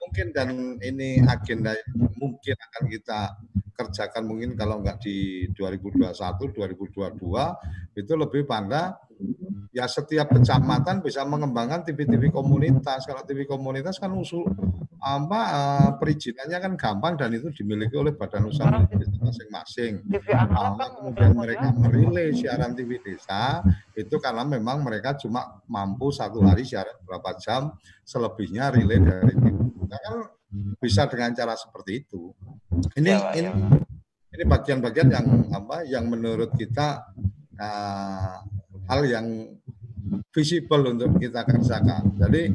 [0.00, 1.76] mungkin dan ini agenda
[2.16, 3.36] mungkin akan kita
[3.76, 6.16] kerjakan mungkin kalau enggak di 2021
[6.56, 8.96] 2022 itu lebih pada
[9.76, 13.04] ya setiap kecamatan bisa mengembangkan TV-TV komunitas.
[13.04, 14.48] Kalau TV komunitas kan usul
[15.06, 18.74] apa uh, perizinannya kan gampang dan itu dimiliki oleh badan usaha
[19.22, 20.02] masing-masing.
[20.26, 23.62] Kalau kemudian mereka merilis siaran TV desa
[23.94, 27.70] itu karena memang mereka cuma mampu satu hari siaran berapa jam,
[28.02, 29.54] selebihnya relay dari TV.
[29.86, 30.16] Nah, kan
[30.82, 32.34] bisa dengan cara seperti itu.
[32.98, 33.54] Ini ya, ini ya.
[34.34, 37.14] ini bagian-bagian yang apa yang menurut kita
[37.62, 38.42] uh,
[38.90, 39.54] hal yang
[40.30, 42.16] visible untuk kita kerjakan.
[42.20, 42.52] Jadi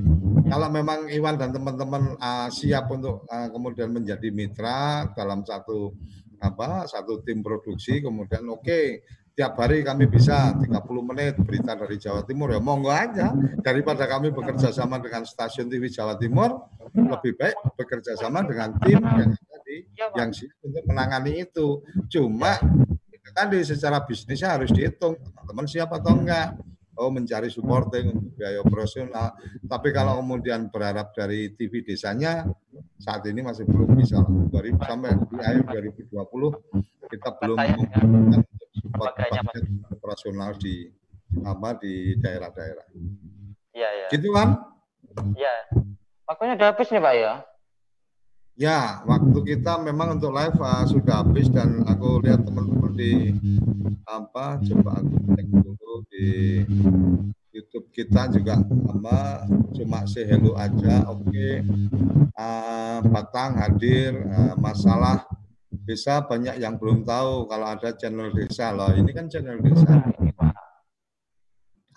[0.48, 5.96] kalau memang Iwan dan teman-teman uh, siap untuk uh, kemudian menjadi mitra dalam satu
[6.42, 10.68] apa satu tim produksi, kemudian oke okay, tiap hari kami bisa 30
[11.08, 13.32] menit berita dari Jawa Timur ya monggo aja
[13.64, 19.00] daripada kami bekerja sama dengan stasiun TV Jawa Timur lebih baik bekerja sama dengan tim
[19.00, 19.72] yang ada
[20.20, 21.80] yang siap untuk menangani itu.
[22.12, 22.60] Cuma
[23.32, 26.60] tadi secara bisnisnya harus dihitung teman-teman siapa atau enggak
[27.02, 29.34] oh mencari supporting untuk biaya operasional
[29.66, 32.46] tapi kalau kemudian berharap dari TV desanya
[33.02, 34.22] saat ini masih belum bisa
[34.54, 35.66] dari sampai di akhir
[36.06, 38.42] 2020 kita belum membutuhkan
[38.78, 39.14] support
[39.92, 40.88] operasional di
[41.44, 42.86] apa di daerah-daerah.
[43.72, 44.08] Iya ya.
[44.12, 44.50] Gitu kan?
[45.36, 45.56] Iya.
[46.28, 47.34] Waktunya udah habis nih Pak ya.
[48.62, 53.34] Ya, waktu kita memang untuk live uh, sudah habis dan aku lihat teman-teman di
[54.06, 56.30] apa coba aku cek dulu di
[57.50, 61.10] YouTube kita juga sama cuma say hello aja.
[61.10, 61.54] Oke, okay.
[62.38, 65.26] uh, Batang hadir uh, masalah
[65.82, 68.94] desa banyak yang belum tahu kalau ada channel desa loh.
[68.94, 70.06] Ini kan channel desa.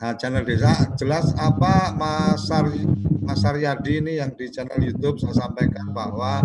[0.00, 2.88] Nah, channel desa jelas apa Mas Sari
[3.24, 6.44] Mas Aryadi ini yang di channel YouTube saya sampaikan bahwa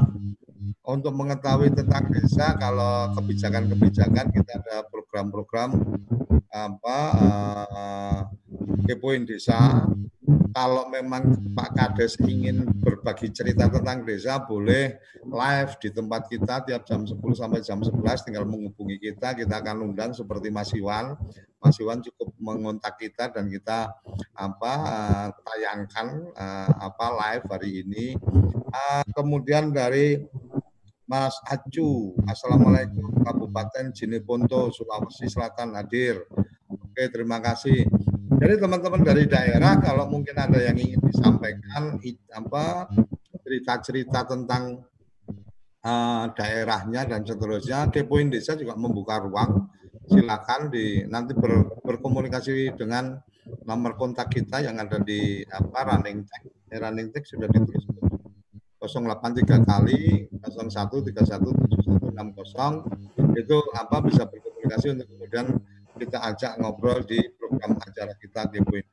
[0.88, 5.76] untuk mengetahui tentang desa kalau kebijakan-kebijakan kita ada program-program
[6.50, 7.00] apa
[7.70, 8.20] uh,
[8.90, 9.86] kepoin desa
[10.54, 16.84] kalau memang Pak Kades ingin berbagi cerita tentang desa boleh live di tempat kita tiap
[16.86, 21.16] jam 10 sampai jam 11 tinggal menghubungi kita kita akan undang seperti Mas Iwan.
[21.60, 23.92] Mas Iwan cukup mengontak kita dan kita
[24.36, 28.06] apa uh, tayangkan uh, apa live hari ini.
[28.70, 30.22] Uh, kemudian dari
[31.10, 36.22] Mas Acu Assalamualaikum Kabupaten Jeneponto Sulawesi Selatan hadir.
[36.70, 37.90] Oke terima kasih
[38.38, 41.98] jadi teman-teman dari daerah kalau mungkin ada yang ingin disampaikan
[42.38, 42.86] apa
[43.42, 44.86] cerita-cerita tentang
[45.82, 49.74] uh, daerahnya dan seterusnya, Kepoin Desa juga membuka ruang.
[50.10, 53.14] Silakan di nanti ber, berkomunikasi dengan
[53.66, 56.44] nomor kontak kita yang ada di apa running tag.
[56.70, 57.86] Eh, running tag sudah ditulis
[58.78, 65.46] 083 kali 01317160 itu apa bisa berkomunikasi untuk kemudian
[66.00, 67.20] kita ajak ngobrol di
[67.60, 68.86] program acara kita di Poin.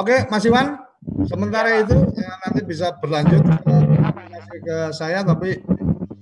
[0.00, 0.80] Oke, Mas Iwan,
[1.28, 3.76] sementara itu ya, nanti bisa berlanjut ke,
[4.64, 5.60] ke saya, tapi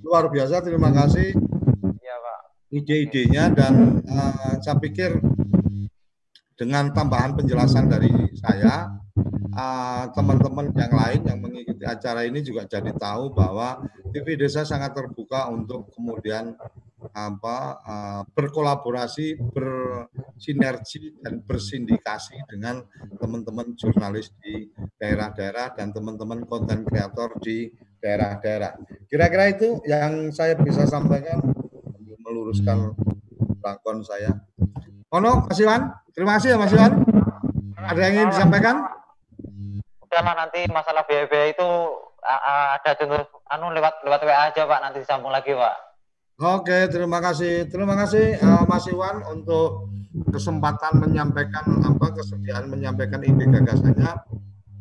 [0.02, 1.38] luar biasa terima kasih
[2.02, 2.38] ya, Pak.
[2.74, 5.22] ide-idenya dan uh, saya pikir
[6.58, 8.96] dengan tambahan penjelasan dari saya,
[9.52, 14.64] eh, teman-teman uh, yang lain yang mengikuti acara ini juga jadi tahu bahwa TV Desa
[14.64, 16.56] sangat terbuka untuk kemudian
[17.16, 22.84] apa uh, berkolaborasi, bersinergi dan bersindikasi dengan
[23.16, 24.68] teman-teman jurnalis di
[25.00, 27.72] daerah-daerah dan teman-teman konten kreator di
[28.04, 28.76] daerah-daerah.
[29.08, 31.40] Kira-kira itu yang saya bisa sampaikan
[32.20, 32.92] meluruskan
[33.64, 34.36] lakon saya.
[35.16, 35.88] Ono, Mas Iwan.
[36.12, 36.92] Terima kasih ya Mas Iwan.
[37.80, 38.76] Ada yang ingin disampaikan?
[40.04, 41.68] Udahlah nanti masalah biaya-biaya itu
[42.26, 45.85] ada contoh anu lewat lewat WA aja Pak nanti disambung lagi Pak.
[46.36, 47.64] Oke, terima kasih.
[47.64, 49.88] Terima kasih uh, Mas Iwan untuk
[50.28, 54.12] kesempatan menyampaikan apa kesediaan menyampaikan ide gagasannya.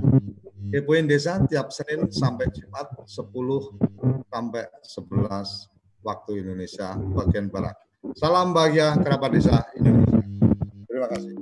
[0.73, 3.29] Kepoin Desa tiap Senin sampai Jumat 10
[4.33, 5.69] sampai 11
[6.01, 7.77] waktu Indonesia bagian Barat.
[8.17, 10.25] Salam bahagia kerabat desa Indonesia.
[10.89, 11.35] Terima kasih.